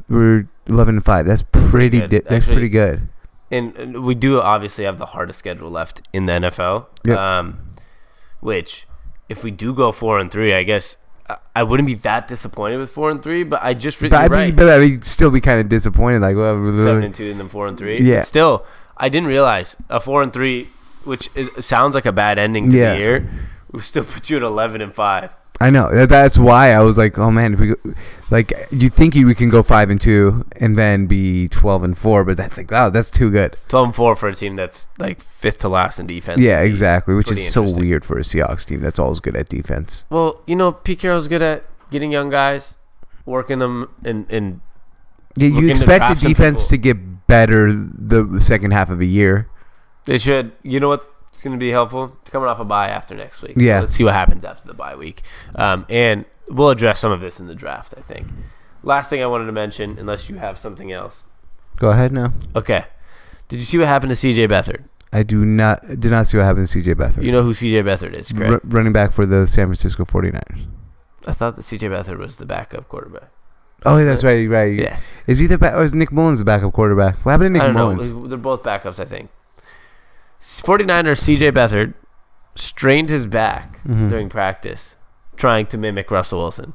We're 0.07 0.47
eleven 0.67 0.95
and 0.95 1.03
five. 1.05 1.25
That's 1.25 1.41
pretty. 1.43 1.99
Di- 2.01 2.19
that's 2.19 2.31
Actually- 2.45 2.53
pretty 2.53 2.69
good. 2.69 3.09
And 3.51 4.03
we 4.03 4.15
do 4.15 4.39
obviously 4.41 4.85
have 4.85 4.97
the 4.97 5.07
hardest 5.07 5.39
schedule 5.39 5.69
left 5.69 6.01
in 6.13 6.25
the 6.25 6.33
NFL. 6.33 6.87
Yep. 7.05 7.17
Um, 7.17 7.59
which, 8.39 8.87
if 9.29 9.43
we 9.43 9.51
do 9.51 9.73
go 9.73 9.91
four 9.91 10.19
and 10.19 10.31
three, 10.31 10.53
I 10.53 10.63
guess 10.63 10.97
I, 11.55 11.63
wouldn't 11.63 11.87
be 11.87 11.93
that 11.95 12.27
disappointed 12.27 12.77
with 12.77 12.89
four 12.89 13.11
and 13.11 13.21
three. 13.21 13.43
But 13.43 13.61
I 13.61 13.73
just 13.73 13.99
But 13.99 14.13
I'd 14.13 14.31
be, 14.31 14.51
but 14.51 14.69
I'd 14.69 15.03
still 15.03 15.31
be 15.31 15.41
kind 15.41 15.59
of 15.59 15.69
disappointed. 15.69 16.21
Like, 16.21 16.35
well, 16.35 16.55
seven 16.77 17.03
and 17.03 17.15
two 17.15 17.29
and 17.31 17.39
then 17.39 17.49
four 17.49 17.67
and 17.67 17.77
three. 17.77 18.01
Yeah. 18.01 18.23
Still, 18.23 18.65
I 18.97 19.09
didn't 19.09 19.27
realize 19.27 19.75
a 19.89 19.99
four 19.99 20.21
and 20.23 20.33
three, 20.33 20.65
which 21.03 21.29
is, 21.35 21.65
sounds 21.65 21.95
like 21.95 22.05
a 22.05 22.11
bad 22.11 22.39
ending 22.39 22.71
to 22.71 22.77
Yeah. 22.77 22.93
the 22.93 22.99
year. 22.99 23.29
We 23.71 23.81
still 23.81 24.03
put 24.03 24.29
you 24.29 24.37
at 24.37 24.43
eleven 24.43 24.81
and 24.81 24.93
five. 24.93 25.31
I 25.61 25.69
know 25.69 26.05
that's 26.07 26.39
why 26.39 26.73
I 26.73 26.79
was 26.79 26.97
like, 26.97 27.19
oh 27.19 27.29
man, 27.29 27.53
if 27.53 27.59
we 27.59 27.67
go, 27.67 27.75
like 28.31 28.51
you 28.71 28.89
think 28.89 29.13
you 29.15 29.27
we 29.27 29.35
can 29.35 29.49
go 29.49 29.61
five 29.61 29.91
and 29.91 30.01
two 30.01 30.43
and 30.57 30.77
then 30.77 31.05
be 31.05 31.47
twelve 31.49 31.83
and 31.83 31.95
four, 31.95 32.23
but 32.23 32.35
that's 32.35 32.57
like 32.57 32.71
wow, 32.71 32.89
that's 32.89 33.11
too 33.11 33.29
good. 33.29 33.57
Twelve 33.67 33.85
and 33.85 33.95
four 33.95 34.15
for 34.15 34.27
a 34.27 34.35
team 34.35 34.55
that's 34.55 34.87
like 34.97 35.21
fifth 35.21 35.59
to 35.59 35.69
last 35.69 35.99
in 35.99 36.07
defense. 36.07 36.41
Yeah, 36.41 36.61
exactly. 36.61 37.13
Which 37.13 37.31
is 37.31 37.51
so 37.53 37.61
weird 37.61 38.03
for 38.03 38.17
a 38.17 38.21
Seahawks 38.21 38.65
team 38.65 38.81
that's 38.81 38.97
always 38.97 39.19
good 39.19 39.35
at 39.35 39.49
defense. 39.49 40.05
Well, 40.09 40.41
you 40.47 40.55
know, 40.55 40.71
Pete 40.71 40.99
Carroll's 40.99 41.27
good 41.27 41.43
at 41.43 41.65
getting 41.91 42.11
young 42.11 42.29
guys, 42.29 42.77
working 43.25 43.59
them, 43.59 43.89
and 44.03 44.25
and 44.31 44.61
Yeah, 45.35 45.49
you 45.49 45.69
expect 45.69 46.21
the 46.21 46.27
defense 46.27 46.65
to 46.67 46.77
get 46.77 47.27
better 47.27 47.71
the 47.71 48.39
second 48.41 48.71
half 48.71 48.89
of 48.89 48.99
a 48.99 49.05
year. 49.05 49.47
They 50.05 50.17
should. 50.17 50.53
You 50.63 50.79
know 50.79 50.99
what's 51.31 51.43
going 51.43 51.57
to 51.57 51.63
be 51.63 51.71
helpful? 51.71 52.15
Coming 52.25 52.49
off 52.49 52.59
a 52.59 52.65
bye 52.65 52.89
after 52.89 53.15
next 53.15 53.41
week. 53.41 53.53
Yeah. 53.55 53.79
let's 53.79 53.95
see 53.95 54.03
what 54.03 54.13
happens 54.13 54.45
after 54.45 54.67
the 54.67 54.73
bye 54.73 54.95
week. 54.95 55.21
Um, 55.55 55.85
and 55.89 56.25
we'll 56.49 56.69
address 56.69 56.99
some 56.99 57.11
of 57.11 57.21
this 57.21 57.39
in 57.39 57.47
the 57.47 57.55
draft, 57.55 57.93
I 57.97 58.01
think. 58.01 58.27
Last 58.83 59.09
thing 59.09 59.23
I 59.23 59.27
wanted 59.27 59.45
to 59.45 59.51
mention, 59.51 59.97
unless 59.97 60.29
you 60.29 60.37
have 60.37 60.57
something 60.57 60.91
else. 60.91 61.23
Go 61.77 61.89
ahead 61.89 62.11
now. 62.11 62.33
Okay. 62.55 62.85
Did 63.47 63.59
you 63.59 63.65
see 63.65 63.77
what 63.77 63.87
happened 63.87 64.15
to 64.15 64.15
CJ 64.15 64.49
Beathard? 64.49 64.83
I 65.13 65.23
do 65.23 65.43
not 65.43 65.85
did 65.99 66.11
not 66.11 66.27
see 66.27 66.37
what 66.37 66.45
happened 66.45 66.67
to 66.67 66.79
CJ 66.79 66.95
Beathard. 66.95 67.23
You 67.23 67.31
know 67.31 67.43
who 67.43 67.51
CJ 67.51 67.83
Beathard 67.83 68.17
is, 68.17 68.31
correct? 68.31 68.51
R- 68.51 68.61
running 68.65 68.93
back 68.93 69.11
for 69.11 69.25
the 69.25 69.45
San 69.45 69.65
Francisco 69.67 70.05
49ers. 70.05 70.67
I 71.27 71.31
thought 71.33 71.55
that 71.57 71.63
CJ 71.63 71.89
Beathard 71.89 72.17
was 72.17 72.37
the 72.37 72.45
backup 72.45 72.87
quarterback. 72.87 73.29
Oh, 73.83 73.97
yeah, 73.97 74.05
that's 74.05 74.23
right, 74.23 74.47
right. 74.47 74.73
Yeah. 74.73 74.99
Is 75.27 75.39
he 75.39 75.47
the 75.47 75.57
back 75.57 75.73
or 75.73 75.83
is 75.83 75.93
Nick 75.95 76.11
Mullens 76.11 76.39
the 76.39 76.45
backup 76.45 76.71
quarterback? 76.73 77.17
What 77.25 77.31
happened 77.31 77.55
to 77.55 77.61
Nick 77.61 77.73
Mullens? 77.75 78.09
know. 78.09 78.27
They're 78.27 78.37
both 78.37 78.63
backups, 78.63 78.99
I 78.99 79.05
think. 79.05 79.29
49ers 80.41 81.19
CJ 81.21 81.51
Beathard 81.51 81.93
strained 82.55 83.09
his 83.09 83.25
back 83.27 83.79
Mhm. 83.87 84.09
during 84.09 84.27
practice 84.29 84.95
trying 85.37 85.65
to 85.67 85.77
mimic 85.77 86.11
Russell 86.11 86.39
Wilson. 86.39 86.73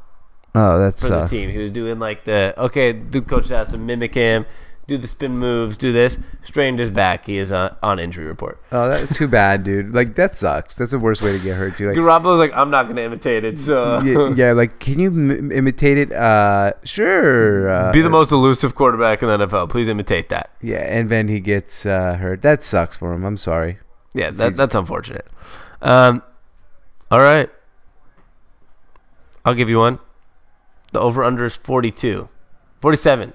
Oh, 0.54 0.78
that's 0.78 1.02
for 1.02 1.08
sucks. 1.08 1.30
the 1.30 1.36
team. 1.36 1.50
He 1.50 1.58
was 1.58 1.70
doing 1.72 1.98
like 1.98 2.24
the 2.24 2.54
okay, 2.56 2.92
the 2.92 3.20
coach 3.20 3.48
has 3.50 3.68
to 3.68 3.78
mimic 3.78 4.14
him, 4.14 4.46
do 4.86 4.96
the 4.96 5.08
spin 5.08 5.38
moves, 5.38 5.76
do 5.76 5.90
this. 5.92 6.16
Strained 6.44 6.78
his 6.78 6.90
back. 6.90 7.26
He 7.26 7.38
is 7.38 7.50
on, 7.50 7.74
on 7.82 7.98
injury 7.98 8.24
report. 8.26 8.60
Oh, 8.70 8.88
that's 8.88 9.16
too 9.18 9.26
bad, 9.26 9.64
dude. 9.64 9.92
Like 9.92 10.14
that 10.14 10.36
sucks. 10.36 10.76
That's 10.76 10.92
the 10.92 10.98
worst 10.98 11.22
way 11.22 11.36
to 11.36 11.42
get 11.42 11.56
hurt, 11.56 11.76
too. 11.76 11.88
Like, 11.88 11.96
Garoppolo's 11.96 12.38
like, 12.38 12.52
I'm 12.52 12.70
not 12.70 12.86
gonna 12.88 13.00
imitate 13.00 13.44
it. 13.44 13.58
So 13.58 13.98
yeah, 14.04 14.34
yeah, 14.34 14.52
like 14.52 14.78
can 14.78 14.98
you 15.00 15.08
m- 15.08 15.50
imitate 15.50 15.98
it? 15.98 16.12
Uh, 16.12 16.72
sure. 16.84 17.68
Uh, 17.68 17.92
be 17.92 18.00
the 18.00 18.08
most 18.10 18.30
elusive 18.30 18.74
quarterback 18.74 19.22
in 19.22 19.28
the 19.28 19.46
NFL. 19.46 19.70
Please 19.70 19.88
imitate 19.88 20.28
that. 20.28 20.50
Yeah, 20.62 20.82
and 20.82 21.10
then 21.10 21.28
he 21.28 21.40
gets 21.40 21.84
uh, 21.84 22.14
hurt. 22.16 22.42
That 22.42 22.62
sucks 22.62 22.96
for 22.96 23.12
him. 23.12 23.24
I'm 23.24 23.36
sorry. 23.36 23.78
Yeah, 24.14 24.30
that, 24.30 24.56
that's 24.56 24.74
unfortunate. 24.74 25.26
Um, 25.82 26.22
all 27.10 27.20
right, 27.20 27.50
I'll 29.44 29.54
give 29.54 29.68
you 29.68 29.78
one. 29.78 29.98
The 30.92 31.00
over 31.00 31.22
under 31.22 31.44
is 31.44 31.56
42, 31.56 32.28
47. 32.80 33.34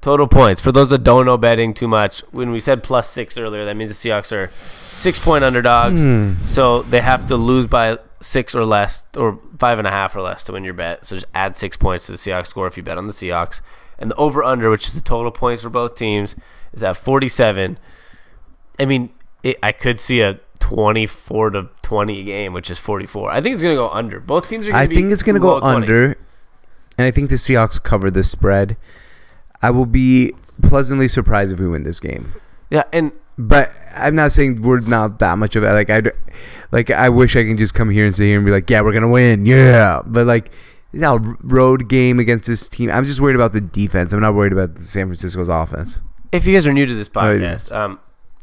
Total 0.00 0.26
points. 0.26 0.62
For 0.62 0.72
those 0.72 0.88
that 0.90 1.04
don't 1.04 1.26
know 1.26 1.36
betting 1.36 1.74
too 1.74 1.86
much, 1.88 2.20
when 2.30 2.50
we 2.50 2.60
said 2.60 2.82
plus 2.82 3.10
six 3.10 3.36
earlier, 3.36 3.66
that 3.66 3.76
means 3.76 3.90
the 3.90 4.08
Seahawks 4.08 4.32
are 4.32 4.50
six 4.90 5.18
point 5.18 5.44
underdogs. 5.44 6.00
Hmm. 6.00 6.34
So 6.46 6.82
they 6.82 7.02
have 7.02 7.28
to 7.28 7.36
lose 7.36 7.66
by 7.66 7.98
six 8.20 8.54
or 8.54 8.64
less, 8.64 9.06
or 9.16 9.38
five 9.58 9.78
and 9.78 9.86
a 9.86 9.90
half 9.90 10.16
or 10.16 10.22
less 10.22 10.42
to 10.44 10.52
win 10.52 10.64
your 10.64 10.74
bet. 10.74 11.04
So 11.04 11.16
just 11.16 11.26
add 11.34 11.54
six 11.54 11.76
points 11.76 12.06
to 12.06 12.12
the 12.12 12.18
Seahawks 12.18 12.46
score 12.46 12.66
if 12.66 12.76
you 12.78 12.82
bet 12.82 12.96
on 12.96 13.06
the 13.08 13.12
Seahawks. 13.12 13.60
And 13.98 14.10
the 14.10 14.14
over 14.16 14.42
under, 14.42 14.70
which 14.70 14.86
is 14.86 14.94
the 14.94 15.02
total 15.02 15.30
points 15.30 15.60
for 15.60 15.68
both 15.68 15.96
teams, 15.96 16.34
is 16.72 16.82
at 16.82 16.96
47. 16.96 17.78
I 18.78 18.84
mean, 18.86 19.10
it, 19.42 19.58
I 19.62 19.72
could 19.72 20.00
see 20.00 20.22
a 20.22 20.40
24 20.60 21.50
to 21.50 21.68
20 21.82 22.24
game, 22.24 22.52
which 22.54 22.70
is 22.70 22.78
44. 22.78 23.30
I 23.30 23.42
think 23.42 23.54
it's 23.54 23.62
going 23.62 23.74
to 23.74 23.80
go 23.80 23.90
under. 23.90 24.20
Both 24.20 24.48
teams 24.48 24.66
are 24.66 24.70
going 24.70 24.82
I 24.82 24.86
think 24.86 25.12
it's 25.12 25.22
gonna 25.22 25.40
go 25.40 25.60
20s. 25.60 25.74
under, 25.74 26.04
and 26.96 27.06
I 27.06 27.10
think 27.10 27.28
the 27.28 27.36
Seahawks 27.36 27.82
cover 27.82 28.10
the 28.10 28.24
spread. 28.24 28.76
I 29.62 29.70
will 29.70 29.86
be 29.86 30.32
pleasantly 30.62 31.08
surprised 31.08 31.52
if 31.52 31.58
we 31.60 31.66
win 31.68 31.82
this 31.82 32.00
game. 32.00 32.32
Yeah, 32.70 32.84
and 32.92 33.12
But 33.38 33.70
I'm 33.96 34.14
not 34.14 34.32
saying 34.32 34.62
we're 34.62 34.80
not 34.80 35.18
that 35.20 35.38
much 35.38 35.56
of 35.56 35.64
it. 35.64 35.68
Like 35.72 35.90
I, 35.90 36.02
like 36.72 36.90
I 36.90 37.08
wish 37.08 37.36
I 37.36 37.44
can 37.44 37.56
just 37.56 37.74
come 37.74 37.90
here 37.90 38.04
and 38.06 38.14
sit 38.14 38.24
here 38.26 38.36
and 38.36 38.44
be 38.46 38.52
like, 38.52 38.68
yeah, 38.70 38.80
we're 38.82 38.92
gonna 38.92 39.08
win, 39.08 39.46
yeah. 39.46 40.02
But 40.04 40.26
like, 40.26 40.50
you 40.92 41.00
know, 41.00 41.18
road 41.42 41.88
game 41.88 42.18
against 42.18 42.46
this 42.46 42.68
team. 42.68 42.90
I'm 42.90 43.04
just 43.04 43.20
worried 43.20 43.36
about 43.36 43.52
the 43.52 43.60
defense. 43.60 44.12
I'm 44.12 44.20
not 44.20 44.34
worried 44.34 44.52
about 44.52 44.74
the 44.76 44.82
San 44.82 45.06
Francisco's 45.08 45.48
offense. 45.48 46.00
if 46.32 46.46
you 46.46 46.54
guys 46.54 46.66
are 46.66 46.72
new 46.72 46.86
to 46.86 46.94
this 46.94 47.08
Oh, 47.14 47.20
podcast, 47.20 47.72
um, 47.72 47.98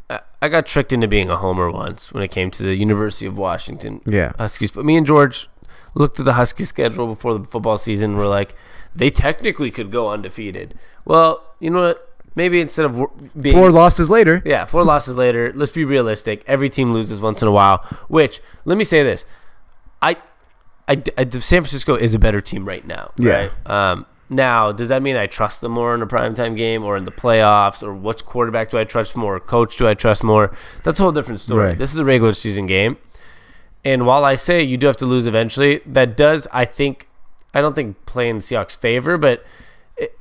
I, 0.10 0.22
I 0.42 0.50
got 0.50 0.66
tricked 0.66 0.92
into 0.94 1.08
being 1.08 1.30
a 1.30 1.38
homer 1.38 1.70
once 1.72 2.12
when 2.14 2.24
it 2.24 2.32
came 2.32 2.50
to 2.52 2.64
the 2.64 2.76
University 2.76 3.26
of 3.26 3.38
Washington 3.38 4.02
Yeah. 4.06 4.32
Huskies. 4.38 4.72
But 4.72 4.86
me 4.86 4.98
and 4.98 5.06
George 5.06 5.50
looked 5.94 6.20
at 6.20 6.26
the 6.26 6.34
Husky 6.34 6.64
schedule 6.66 7.08
before 7.08 7.38
the 7.38 7.44
football 7.46 7.78
season. 7.78 8.12
And 8.12 8.18
we're 8.20 8.28
like, 8.28 8.56
they 8.98 9.10
technically 9.10 9.72
could 9.72 9.92
go 9.92 10.10
undefeated. 10.10 10.76
Well, 11.06 11.44
you 11.60 11.70
know 11.70 11.82
what? 11.82 12.04
Maybe 12.36 12.62
instead 12.62 12.86
of 12.86 13.00
being 13.42 13.56
Four 13.56 13.72
losses 13.72 14.10
later. 14.12 14.44
yeah, 14.46 14.66
four 14.66 14.84
losses 14.84 15.18
later. 15.18 15.52
Let's 15.56 15.72
be 15.72 15.86
realistic. 15.86 16.44
Every 16.46 16.70
team 16.70 16.94
loses 16.94 17.20
once 17.20 17.42
in 17.42 17.48
a 17.48 17.52
while. 17.52 17.80
Which 18.10 18.42
let 18.66 18.78
me 18.78 18.84
say 18.84 19.02
this, 19.04 19.26
I, 20.02 20.18
I, 20.88 21.02
I 21.18 21.28
San 21.30 21.62
Francisco 21.62 21.96
is 21.96 22.14
a 22.14 22.20
better 22.20 22.42
team 22.42 22.68
right 22.68 22.86
now. 22.86 23.12
Yeah. 23.18 23.34
Right? 23.34 23.52
Um. 23.66 24.06
Now, 24.30 24.74
does 24.74 24.90
that 24.90 25.02
mean 25.02 25.16
I 25.16 25.26
trust 25.26 25.62
them 25.62 25.72
more 25.72 25.96
in 25.96 26.02
a 26.02 26.06
primetime 26.06 26.58
game 26.58 26.84
or 26.84 26.98
in 26.98 27.06
the 27.06 27.14
playoffs 27.14 27.82
or 27.82 27.94
which 27.94 28.26
quarterback 28.26 28.70
do 28.72 28.78
I 28.78 28.84
trust 28.84 29.16
more? 29.16 29.40
Coach 29.40 29.78
do 29.78 29.88
I 29.88 29.94
trust 29.94 30.22
more? 30.22 30.52
That's 30.84 31.00
a 31.00 31.04
whole 31.04 31.14
different 31.14 31.40
story. 31.40 31.68
Right. 31.70 31.78
This 31.78 31.94
is 31.94 31.98
a 31.98 32.04
regular 32.04 32.34
season 32.34 32.66
game. 32.66 32.98
And 33.86 34.06
while 34.06 34.26
I 34.26 34.36
say 34.36 34.62
you 34.62 34.76
do 34.76 34.86
have 34.88 34.98
to 34.98 35.06
lose 35.06 35.28
eventually, 35.28 35.80
that 35.86 36.18
does, 36.18 36.46
I 36.52 36.66
think, 36.66 37.08
I 37.54 37.62
don't 37.62 37.74
think 37.74 38.06
play 38.06 38.30
in 38.30 38.38
the 38.38 38.44
Seahawks' 38.44 38.78
favor, 38.78 39.18
but 39.18 39.44
it, 39.98 40.16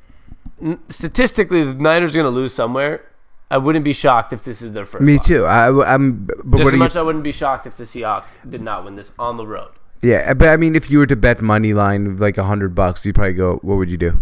statistically, 0.89 1.65
the 1.65 1.75
Niners 1.75 2.15
are 2.15 2.23
going 2.23 2.33
to 2.33 2.37
lose 2.37 2.55
somewhere. 2.55 3.05
I 3.51 3.59
wouldn't 3.59 3.85
be 3.85 3.93
shocked 3.93 4.33
if 4.33 4.43
this 4.43 4.61
is 4.63 4.73
their 4.73 4.85
first. 4.85 5.03
Me 5.05 5.17
loss. 5.19 5.27
too. 5.27 5.45
I, 5.45 5.95
am 5.95 6.29
But 6.45 6.57
Just 6.59 6.61
as 6.61 6.67
are 6.69 6.71
you? 6.73 6.77
much 6.79 6.97
I 6.97 7.03
wouldn't 7.03 7.23
be 7.25 7.33
shocked 7.33 7.67
if 7.67 7.77
the 7.77 7.85
Seahawks 7.85 8.31
did 8.49 8.61
not 8.61 8.85
win 8.85 8.97
this 8.97 9.13
on 9.19 9.37
the 9.37 9.47
road. 9.47 9.71
Yeah, 10.03 10.31
uh, 10.31 10.35
but 10.35 10.49
I 10.49 10.57
mean, 10.57 10.75
if 10.75 10.91
you 10.91 10.99
were 10.99 11.07
to 11.07 11.17
bet 11.17 11.41
money 11.41 11.73
line 11.73 12.17
like 12.17 12.39
a 12.39 12.45
hundred 12.45 12.75
bucks, 12.75 13.05
you'd 13.05 13.15
probably 13.15 13.35
go. 13.35 13.57
What 13.63 13.77
would 13.77 13.91
you 13.91 13.97
do? 13.97 14.21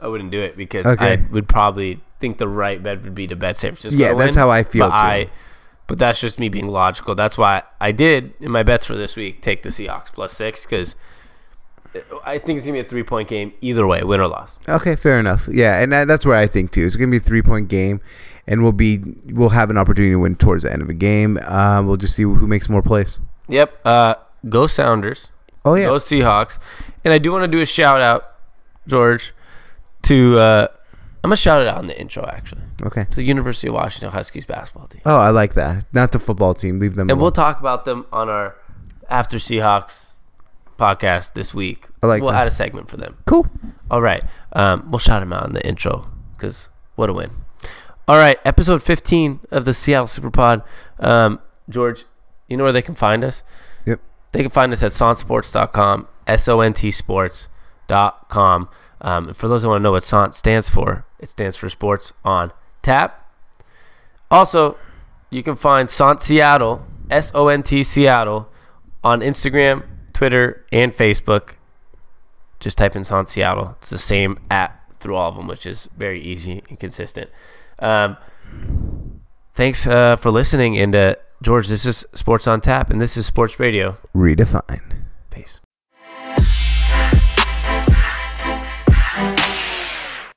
I 0.00 0.06
wouldn't 0.06 0.30
do 0.30 0.40
it 0.40 0.56
because 0.56 0.86
Okay. 0.86 1.14
I 1.14 1.26
would 1.32 1.48
probably 1.48 2.00
think 2.20 2.38
the 2.38 2.48
right 2.48 2.80
bet 2.82 3.02
would 3.02 3.14
be 3.14 3.26
to 3.26 3.36
bet 3.36 3.56
San 3.56 3.72
Francisco. 3.72 3.98
Yeah, 3.98 4.14
that's 4.14 4.34
win, 4.36 4.38
how 4.38 4.50
I 4.50 4.62
feel 4.62 4.88
But 4.88 4.90
too. 4.90 5.06
I, 5.06 5.30
but 5.88 5.98
that's 5.98 6.20
just 6.20 6.38
me 6.38 6.48
being 6.48 6.68
logical. 6.68 7.14
That's 7.16 7.36
why 7.36 7.64
I 7.80 7.90
did 7.92 8.34
in 8.40 8.50
my 8.52 8.62
bets 8.62 8.86
for 8.86 8.94
this 8.94 9.16
week 9.16 9.42
take 9.42 9.62
the 9.64 9.70
Seahawks 9.70 10.12
plus 10.12 10.32
six 10.32 10.64
because 10.64 10.94
I 12.24 12.38
think 12.38 12.58
it's 12.58 12.66
gonna 12.66 12.74
be 12.74 12.80
a 12.80 12.88
three 12.88 13.02
point 13.02 13.28
game 13.28 13.52
either 13.60 13.86
way, 13.86 14.02
win 14.02 14.20
or 14.20 14.28
loss. 14.28 14.56
Okay, 14.68 14.94
fair 14.96 15.18
enough. 15.18 15.48
Yeah, 15.50 15.78
and 15.80 15.92
that's 15.92 16.26
where 16.26 16.36
I 16.36 16.46
think 16.46 16.70
too. 16.70 16.84
It's 16.84 16.96
gonna 16.96 17.10
be 17.10 17.16
a 17.16 17.20
three 17.20 17.42
point 17.42 17.68
game, 17.68 18.00
and 18.46 18.62
we'll 18.62 18.72
be 18.72 19.00
we'll 19.26 19.48
have 19.50 19.70
an 19.70 19.78
opportunity 19.78 20.12
to 20.12 20.18
win 20.18 20.36
towards 20.36 20.64
the 20.64 20.72
end 20.72 20.82
of 20.82 20.88
the 20.88 20.94
game. 20.94 21.38
Uh, 21.42 21.82
we'll 21.82 21.96
just 21.96 22.14
see 22.14 22.22
who 22.22 22.46
makes 22.46 22.68
more 22.68 22.82
plays. 22.82 23.20
Yep. 23.48 23.80
Uh, 23.86 24.14
go 24.48 24.66
Sounders. 24.66 25.30
Oh 25.64 25.74
yeah, 25.74 25.86
Go 25.86 25.94
Seahawks. 25.94 26.58
And 27.04 27.12
I 27.14 27.18
do 27.18 27.32
want 27.32 27.44
to 27.44 27.48
do 27.48 27.60
a 27.62 27.66
shout 27.66 28.00
out, 28.00 28.34
George, 28.86 29.32
to 30.02 30.38
uh, 30.38 30.68
I'm 31.24 31.28
gonna 31.30 31.36
shout 31.36 31.60
it 31.62 31.68
out 31.68 31.80
in 31.80 31.86
the 31.86 31.98
intro 31.98 32.24
actually. 32.26 32.62
okay. 32.84 33.04
To 33.04 33.16
the 33.16 33.24
University 33.24 33.68
of 33.68 33.74
Washington 33.74 34.10
Huskies 34.10 34.44
basketball 34.44 34.86
team. 34.88 35.00
Oh, 35.06 35.16
I 35.16 35.30
like 35.30 35.54
that. 35.54 35.86
Not 35.92 36.12
the 36.12 36.18
football 36.18 36.54
team. 36.54 36.78
Leave 36.78 36.94
them. 36.94 37.08
And 37.10 37.20
we'll 37.20 37.32
talk 37.32 37.60
about 37.60 37.84
them 37.86 38.06
on 38.12 38.28
our 38.28 38.54
After 39.08 39.38
Seahawks 39.38 40.07
podcast 40.78 41.34
this 41.34 41.52
week. 41.52 41.86
I 42.02 42.06
like 42.06 42.22
we'll 42.22 42.32
that. 42.32 42.42
add 42.42 42.46
a 42.46 42.50
segment 42.50 42.88
for 42.88 42.96
them. 42.96 43.18
cool. 43.26 43.46
All 43.90 44.00
right. 44.00 44.22
Um, 44.52 44.90
we'll 44.90 44.98
shout 44.98 45.20
them 45.20 45.32
out 45.32 45.46
in 45.46 45.52
the 45.54 45.66
intro 45.66 46.10
because 46.36 46.68
what 46.94 47.10
a 47.10 47.12
win. 47.12 47.30
All 48.06 48.16
right. 48.16 48.38
Episode 48.44 48.82
15 48.82 49.40
of 49.50 49.64
the 49.64 49.74
Seattle 49.74 50.06
Superpod. 50.06 50.62
Um, 50.98 51.40
George, 51.68 52.04
you 52.48 52.56
know 52.56 52.64
where 52.64 52.72
they 52.72 52.82
can 52.82 52.94
find 52.94 53.24
us? 53.24 53.42
Yep. 53.84 54.00
They 54.32 54.42
can 54.42 54.50
find 54.50 54.72
us 54.72 54.82
at 54.82 54.92
sontsports.com, 54.92 56.08
S 56.26 56.48
O 56.48 56.60
N 56.60 56.72
T 56.72 56.90
sports.com. 56.90 58.68
Um, 59.00 59.28
and 59.28 59.36
for 59.36 59.48
those 59.48 59.62
who 59.62 59.68
want 59.68 59.80
to 59.80 59.82
know 59.82 59.92
what 59.92 60.04
SONT 60.04 60.34
stands 60.34 60.68
for, 60.68 61.04
it 61.18 61.28
stands 61.28 61.56
for 61.56 61.68
Sports 61.68 62.12
on 62.24 62.52
Tap. 62.82 63.24
Also, 64.30 64.76
you 65.30 65.42
can 65.42 65.56
find 65.56 65.88
SONT 65.88 66.20
Seattle, 66.22 66.86
S 67.10 67.30
O 67.34 67.48
N 67.48 67.62
T 67.62 67.82
Seattle, 67.82 68.50
on 69.04 69.20
Instagram, 69.20 69.84
Twitter, 70.18 70.66
and 70.72 70.92
Facebook. 70.92 71.54
Just 72.58 72.76
type 72.76 72.96
in 72.96 73.04
on 73.12 73.28
Seattle. 73.28 73.76
It's 73.78 73.90
the 73.90 73.98
same 73.98 74.40
app 74.50 74.98
through 74.98 75.14
all 75.14 75.28
of 75.28 75.36
them, 75.36 75.46
which 75.46 75.64
is 75.64 75.88
very 75.96 76.20
easy 76.20 76.64
and 76.68 76.80
consistent. 76.80 77.30
Um, 77.78 78.16
thanks 79.54 79.86
uh, 79.86 80.16
for 80.16 80.32
listening. 80.32 80.76
And 80.76 80.96
uh, 80.96 81.14
George, 81.40 81.68
this 81.68 81.86
is 81.86 82.04
Sports 82.14 82.48
on 82.48 82.60
Tap, 82.60 82.90
and 82.90 83.00
this 83.00 83.16
is 83.16 83.26
Sports 83.26 83.60
Radio. 83.60 83.96
Redefined. 84.12 84.88